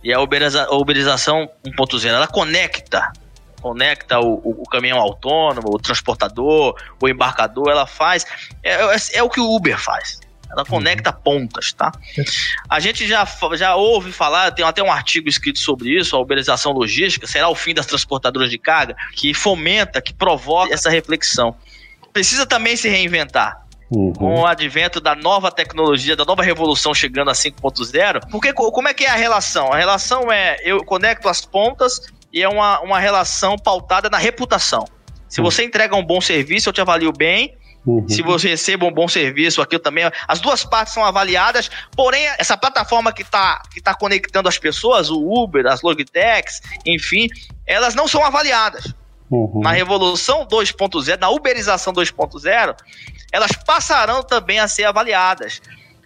E 0.03 0.11
a, 0.11 0.19
uberiza, 0.19 0.65
a 0.65 0.75
uberização 0.75 1.47
1.0, 1.63 2.07
ela 2.07 2.27
conecta 2.27 3.11
conecta 3.61 4.17
o, 4.19 4.35
o, 4.35 4.61
o, 4.61 4.63
caminhão 4.63 4.97
autônomo, 4.97 5.67
o 5.75 5.77
transportador, 5.77 6.73
o 7.01 7.09
embarcador, 7.09 7.69
ela 7.69 7.85
faz. 7.85 8.25
É, 8.63 8.75
é, 8.75 8.97
é 9.15 9.21
o 9.21 9.29
que 9.29 9.41
o 9.41 9.53
Uber 9.53 9.77
faz. 9.77 10.21
Ela 10.49 10.63
conecta 10.63 11.11
uhum. 11.11 11.21
pontas, 11.21 11.73
tá? 11.73 11.91
A 12.69 12.79
gente 12.79 13.05
já, 13.05 13.27
já 13.53 13.75
ouve 13.75 14.13
falar, 14.13 14.51
tem 14.51 14.63
até 14.63 14.81
um 14.81 14.91
artigo 14.91 15.27
escrito 15.27 15.59
sobre 15.59 15.89
isso, 15.99 16.15
a 16.15 16.19
uberização 16.19 16.71
logística, 16.71 17.27
será 17.27 17.49
o 17.49 17.53
fim 17.53 17.73
das 17.73 17.85
transportadoras 17.85 18.49
de 18.49 18.57
carga, 18.57 18.95
que 19.13 19.33
fomenta, 19.33 20.01
que 20.01 20.13
provoca 20.13 20.73
essa 20.73 20.89
reflexão. 20.89 21.53
Precisa 22.13 22.45
também 22.45 22.77
se 22.77 22.87
reinventar. 22.87 23.68
Uhum. 23.91 24.13
Com 24.13 24.41
o 24.41 24.45
advento 24.45 24.99
da 25.01 25.15
nova 25.15 25.51
tecnologia, 25.51 26.15
da 26.15 26.23
nova 26.23 26.43
revolução 26.43 26.93
chegando 26.93 27.29
a 27.29 27.33
5.0. 27.33 28.29
Porque 28.29 28.53
como 28.53 28.87
é 28.87 28.93
que 28.93 29.05
é 29.05 29.09
a 29.09 29.15
relação? 29.15 29.73
A 29.73 29.77
relação 29.77 30.31
é 30.31 30.57
eu 30.63 30.83
conecto 30.83 31.27
as 31.27 31.43
pontas 31.43 32.01
e 32.31 32.43
é 32.43 32.47
uma, 32.47 32.79
uma 32.81 32.99
relação 32.99 33.57
pautada 33.57 34.09
na 34.09 34.17
reputação. 34.17 34.85
Se 35.27 35.39
uhum. 35.39 35.45
você 35.45 35.63
entrega 35.63 35.95
um 35.95 36.05
bom 36.05 36.21
serviço, 36.21 36.69
eu 36.69 36.73
te 36.73 36.81
avalio 36.81 37.11
bem. 37.11 37.57
Uhum. 37.85 38.07
Se 38.07 38.21
você 38.21 38.49
recebe 38.49 38.85
um 38.85 38.91
bom 38.91 39.07
serviço, 39.07 39.61
aquilo 39.61 39.81
também. 39.81 40.09
As 40.27 40.39
duas 40.39 40.63
partes 40.63 40.93
são 40.93 41.03
avaliadas, 41.03 41.71
porém, 41.95 42.27
essa 42.37 42.57
plataforma 42.57 43.11
que 43.11 43.21
está 43.23 43.61
que 43.71 43.81
tá 43.81 43.95
conectando 43.95 44.49
as 44.49 44.59
pessoas, 44.59 45.09
o 45.09 45.19
Uber, 45.19 45.65
as 45.65 45.81
Logitechs, 45.81 46.61
enfim, 46.85 47.27
elas 47.65 47.95
não 47.95 48.07
são 48.07 48.23
avaliadas. 48.23 48.93
Uhum. 49.31 49.61
Na 49.61 49.71
Revolução 49.71 50.45
2.0, 50.45 51.19
na 51.19 51.29
Uberização 51.29 51.93
2.0, 51.93 52.75
elas 53.31 53.51
passarão 53.51 54.23
também 54.23 54.59
a 54.59 54.67
ser 54.67 54.85
avaliadas. 54.85 55.61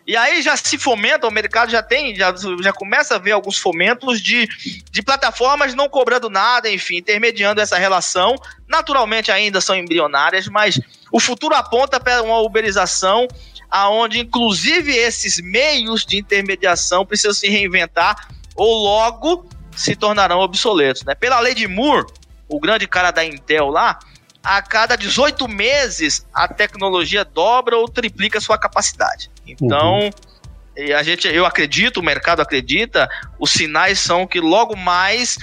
E 0.06 0.18
aí 0.18 0.42
já 0.42 0.58
se 0.58 0.78
fomenta, 0.78 1.26
o 1.26 1.32
mercado 1.32 1.72
já 1.72 1.82
tem, 1.82 2.14
já, 2.14 2.34
já 2.62 2.74
começa 2.74 3.16
a 3.16 3.20
ver 3.20 3.32
alguns 3.32 3.58
fomentos 3.58 4.22
de, 4.22 4.48
de 4.92 5.02
plataformas 5.02 5.74
não 5.74 5.88
cobrando 5.88 6.30
nada, 6.30 6.70
enfim, 6.70 6.98
intermediando 6.98 7.62
essa 7.62 7.78
relação. 7.78 8.36
Naturalmente 8.68 9.32
ainda 9.32 9.62
são 9.62 9.76
embrionárias, 9.76 10.48
mas 10.48 10.78
o 11.10 11.22
futuro 11.22 11.56
aponta 11.56 12.02
para 12.02 12.22
uma 12.22 12.42
uberização 12.42 13.28
aonde 13.72 14.20
inclusive 14.20 14.96
esses 14.96 15.40
meios 15.42 16.06
de 16.06 16.18
intermediação 16.18 17.06
precisam 17.06 17.34
se 17.34 17.48
reinventar 17.48 18.28
ou 18.56 18.84
logo 18.84 19.50
se 19.76 19.96
tornarão 19.96 20.40
obsoletos. 20.40 21.04
Né? 21.04 21.16
Pela 21.16 21.40
lei 21.40 21.56
de 21.56 21.68
Moore, 21.68 22.06
o 22.48 22.60
grande 22.60 22.88
cara 22.88 23.10
da 23.10 23.26
Intel 23.26 23.70
lá, 23.70 23.98
a 24.44 24.62
cada 24.62 24.96
18 24.96 25.48
meses 25.48 26.26
a 26.34 26.48
tecnologia 26.48 27.24
dobra 27.24 27.78
ou 27.78 27.88
triplica 27.88 28.42
sua 28.42 28.58
capacidade. 28.58 29.32
Então, 29.48 30.00
uhum. 30.00 30.96
a 30.98 31.02
gente, 31.02 31.28
eu 31.28 31.46
acredito, 31.46 32.02
o 32.02 32.04
mercado 32.04 32.42
acredita, 32.42 33.10
os 33.40 33.52
sinais 33.52 34.00
são 34.00 34.28
que 34.28 34.42
logo 34.42 34.76
mais 34.76 35.38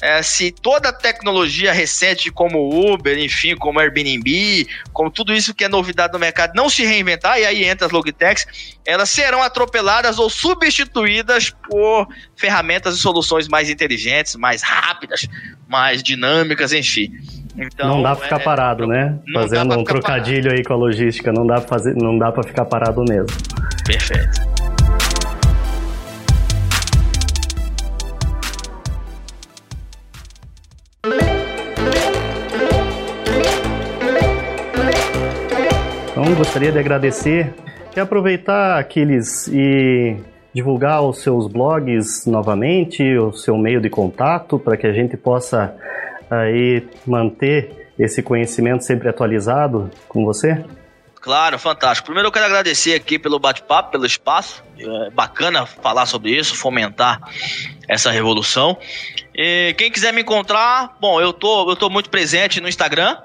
é, 0.00 0.22
se 0.22 0.50
toda 0.50 0.90
a 0.90 0.92
tecnologia 0.92 1.72
recente 1.72 2.30
como 2.30 2.92
Uber, 2.92 3.18
enfim, 3.18 3.56
como 3.56 3.80
Airbnb, 3.80 4.66
como 4.92 5.10
tudo 5.10 5.34
isso 5.34 5.54
que 5.54 5.64
é 5.64 5.68
novidade 5.68 6.12
no 6.12 6.18
mercado, 6.18 6.52
não 6.54 6.68
se 6.68 6.84
reinventar, 6.84 7.38
e 7.38 7.46
aí 7.46 7.64
entra 7.64 7.86
as 7.86 7.92
logitechs, 7.92 8.46
elas 8.84 9.08
serão 9.08 9.42
atropeladas 9.42 10.18
ou 10.18 10.28
substituídas 10.28 11.50
por 11.50 12.06
ferramentas 12.36 12.96
e 12.96 13.00
soluções 13.00 13.48
mais 13.48 13.70
inteligentes, 13.70 14.36
mais 14.36 14.62
rápidas, 14.62 15.26
mais 15.66 16.02
dinâmicas, 16.02 16.72
enfim. 16.72 17.10
Então, 17.58 17.88
não 17.88 18.02
dá 18.02 18.14
para 18.14 18.24
ficar 18.24 18.40
é, 18.40 18.44
parado, 18.44 18.86
né? 18.86 19.18
Fazendo 19.32 19.78
um 19.78 19.82
trocadilho 19.82 20.42
parado. 20.42 20.56
aí 20.56 20.64
com 20.64 20.72
a 20.74 20.76
logística, 20.76 21.32
não 21.32 21.46
dá 21.46 21.54
para 21.54 21.68
fazer, 21.68 21.94
não 21.96 22.18
dá 22.18 22.30
para 22.30 22.42
ficar 22.42 22.66
parado 22.66 23.02
mesmo. 23.08 23.26
Perfeito. 23.86 24.56
Então, 36.10 36.34
gostaria 36.34 36.72
de 36.72 36.78
agradecer 36.78 37.54
e 37.96 38.00
aproveitar 38.00 38.78
aqueles 38.78 39.48
e 39.48 40.16
divulgar 40.52 41.02
os 41.02 41.22
seus 41.22 41.46
blogs 41.46 42.26
novamente, 42.26 43.16
o 43.16 43.32
seu 43.32 43.56
meio 43.56 43.80
de 43.80 43.88
contato, 43.88 44.58
para 44.58 44.76
que 44.76 44.86
a 44.86 44.92
gente 44.92 45.16
possa 45.16 45.74
aí 46.30 46.86
manter 47.06 47.90
esse 47.98 48.22
conhecimento 48.22 48.84
sempre 48.84 49.08
atualizado 49.08 49.90
com 50.08 50.24
você? 50.24 50.64
Claro, 51.26 51.58
fantástico. 51.58 52.06
Primeiro 52.06 52.28
eu 52.28 52.32
quero 52.32 52.44
agradecer 52.44 52.94
aqui 52.94 53.18
pelo 53.18 53.38
bate-papo, 53.40 53.90
pelo 53.90 54.06
espaço. 54.06 54.62
É 54.78 55.10
bacana 55.10 55.66
falar 55.66 56.06
sobre 56.06 56.30
isso, 56.30 56.54
fomentar 56.54 57.20
essa 57.88 58.12
revolução. 58.12 58.78
E 59.34 59.74
quem 59.76 59.90
quiser 59.90 60.12
me 60.12 60.20
encontrar, 60.20 60.96
bom, 61.00 61.20
eu 61.20 61.32
tô, 61.32 61.68
eu 61.68 61.74
tô 61.74 61.90
muito 61.90 62.10
presente 62.10 62.60
no 62.60 62.68
Instagram. 62.68 63.16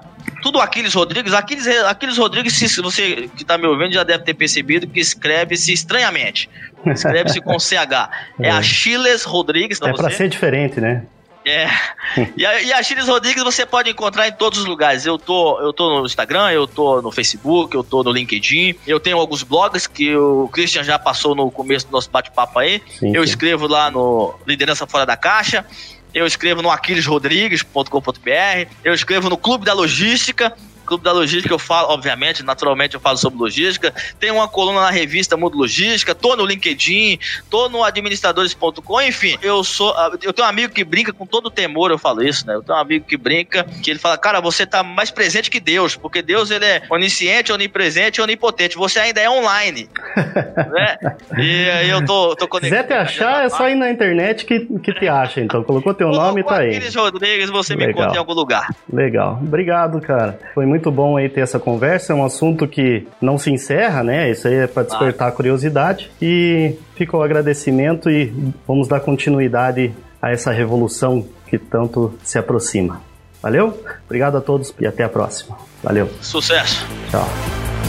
Tudo 0.42 0.60
Aquiles 0.60 0.92
Rodrigues. 0.92 1.32
Aquiles, 1.32 1.64
Aquiles 1.84 2.18
Rodrigues, 2.18 2.54
se 2.54 2.82
você 2.82 3.30
que 3.36 3.42
está 3.42 3.56
me 3.56 3.68
ouvindo 3.68 3.92
já 3.92 4.02
deve 4.02 4.24
ter 4.24 4.34
percebido 4.34 4.88
que 4.88 4.98
escreve-se 4.98 5.72
estranhamente. 5.72 6.50
Escreve-se 6.84 7.40
com 7.40 7.56
CH. 7.60 8.10
É, 8.40 8.48
é 8.48 8.50
Achilles 8.50 9.22
Rodrigues. 9.22 9.80
É 9.80 9.92
para 9.92 10.10
ser 10.10 10.28
diferente, 10.28 10.80
né? 10.80 11.04
É. 11.44 11.68
E 12.36 12.44
a, 12.44 12.60
e 12.60 12.72
a 12.72 12.82
Chiles 12.82 13.08
Rodrigues 13.08 13.42
você 13.42 13.64
pode 13.64 13.88
encontrar 13.88 14.28
em 14.28 14.32
todos 14.32 14.58
os 14.58 14.66
lugares. 14.66 15.06
Eu 15.06 15.16
tô, 15.18 15.58
eu 15.60 15.72
tô 15.72 16.00
no 16.00 16.04
Instagram, 16.04 16.50
eu 16.50 16.66
tô 16.66 17.00
no 17.00 17.10
Facebook, 17.10 17.74
eu 17.74 17.82
tô 17.82 18.02
no 18.02 18.10
LinkedIn. 18.10 18.74
Eu 18.86 19.00
tenho 19.00 19.16
alguns 19.16 19.42
blogs 19.42 19.86
que 19.86 20.14
o 20.14 20.46
Christian 20.52 20.82
já 20.84 20.98
passou 20.98 21.34
no 21.34 21.50
começo 21.50 21.86
do 21.86 21.92
nosso 21.92 22.10
bate-papo 22.10 22.58
aí. 22.58 22.82
Sim, 22.98 23.16
eu 23.16 23.22
sim. 23.24 23.30
escrevo 23.30 23.66
lá 23.66 23.90
no 23.90 24.34
Liderança 24.46 24.86
Fora 24.86 25.06
da 25.06 25.16
Caixa. 25.16 25.64
eu 26.12 26.26
escrevo 26.26 26.60
no 26.60 26.70
aquilesrodrigues.com.br, 26.70 28.68
eu 28.84 28.92
escrevo 28.92 29.30
no 29.30 29.38
Clube 29.38 29.64
da 29.64 29.72
Logística, 29.72 30.54
Clube 30.92 31.04
da 31.04 31.12
Logística 31.12 31.54
eu 31.54 31.58
falo, 31.58 31.88
obviamente, 31.88 32.42
naturalmente 32.42 32.94
eu 32.94 33.00
falo 33.00 33.16
sobre 33.16 33.38
logística. 33.38 33.94
Tem 34.20 34.30
uma 34.30 34.46
coluna 34.46 34.82
na 34.82 34.90
revista 34.90 35.38
Mundo 35.38 35.56
Logística, 35.56 36.14
tô 36.14 36.36
no 36.36 36.44
LinkedIn, 36.44 37.18
tô 37.48 37.68
no 37.70 37.82
administradores.com, 37.82 39.00
enfim, 39.00 39.38
eu 39.40 39.64
sou. 39.64 39.90
Ah, 39.96 40.10
eu 40.22 40.32
tenho 40.34 40.46
um 40.46 40.50
amigo 40.50 40.74
que 40.74 40.84
brinca 40.84 41.12
com 41.12 41.24
todo 41.24 41.50
temor, 41.50 41.90
eu 41.90 41.98
falo 41.98 42.22
isso, 42.22 42.46
né? 42.46 42.54
Eu 42.54 42.62
tenho 42.62 42.76
um 42.76 42.80
amigo 42.80 43.06
que 43.06 43.16
brinca, 43.16 43.64
que 43.82 43.90
ele 43.90 43.98
fala, 43.98 44.18
cara, 44.18 44.40
você 44.40 44.66
tá 44.66 44.82
mais 44.82 45.10
presente 45.10 45.50
que 45.50 45.58
Deus, 45.58 45.96
porque 45.96 46.20
Deus 46.20 46.50
ele 46.50 46.64
é 46.66 46.82
onisciente, 46.90 47.52
onipresente 47.52 48.20
e 48.20 48.22
onipotente. 48.22 48.76
Você 48.76 48.98
ainda 48.98 49.20
é 49.20 49.30
online. 49.30 49.88
né? 50.16 50.98
E 51.38 51.70
aí 51.70 51.88
eu 51.88 52.04
tô, 52.04 52.36
tô 52.36 52.46
conectado. 52.46 52.80
Se 52.80 52.82
quiser 52.82 52.86
te 52.86 52.92
achar, 52.92 53.46
é 53.46 53.48
só 53.48 53.68
ir 53.68 53.76
na 53.76 53.90
internet 53.90 54.44
que, 54.44 54.60
que 54.80 54.92
te 54.92 55.08
acha, 55.08 55.40
então. 55.40 55.62
Colocou 55.64 55.94
teu 55.94 56.10
nome 56.10 56.42
e 56.42 56.44
tá 56.44 56.58
aí. 56.58 56.78
Rodrigues, 56.94 57.48
você 57.48 57.74
Legal. 57.74 57.86
me 57.86 57.92
encontra 57.92 58.16
em 58.16 58.18
algum 58.18 58.34
lugar. 58.34 58.68
Legal. 58.92 59.38
Obrigado, 59.40 60.00
cara. 60.00 60.38
Foi 60.54 60.66
muito 60.66 60.81
bom 60.90 61.16
aí 61.16 61.28
ter 61.28 61.40
essa 61.40 61.58
conversa. 61.58 62.12
É 62.12 62.16
um 62.16 62.24
assunto 62.24 62.66
que 62.66 63.06
não 63.20 63.38
se 63.38 63.50
encerra, 63.50 64.02
né? 64.02 64.30
Isso 64.30 64.48
aí 64.48 64.54
é 64.54 64.66
para 64.66 64.84
despertar 64.84 65.28
ah. 65.28 65.32
curiosidade. 65.32 66.10
E 66.20 66.74
fica 66.94 67.16
o 67.16 67.22
agradecimento 67.22 68.10
e 68.10 68.32
vamos 68.66 68.88
dar 68.88 69.00
continuidade 69.00 69.92
a 70.20 70.30
essa 70.30 70.50
revolução 70.50 71.26
que 71.46 71.58
tanto 71.58 72.14
se 72.22 72.38
aproxima. 72.38 73.00
Valeu? 73.42 73.78
Obrigado 74.06 74.36
a 74.36 74.40
todos 74.40 74.72
e 74.80 74.86
até 74.86 75.02
a 75.02 75.08
próxima. 75.08 75.58
Valeu. 75.82 76.08
Sucesso. 76.20 76.86
Tchau. 77.10 77.81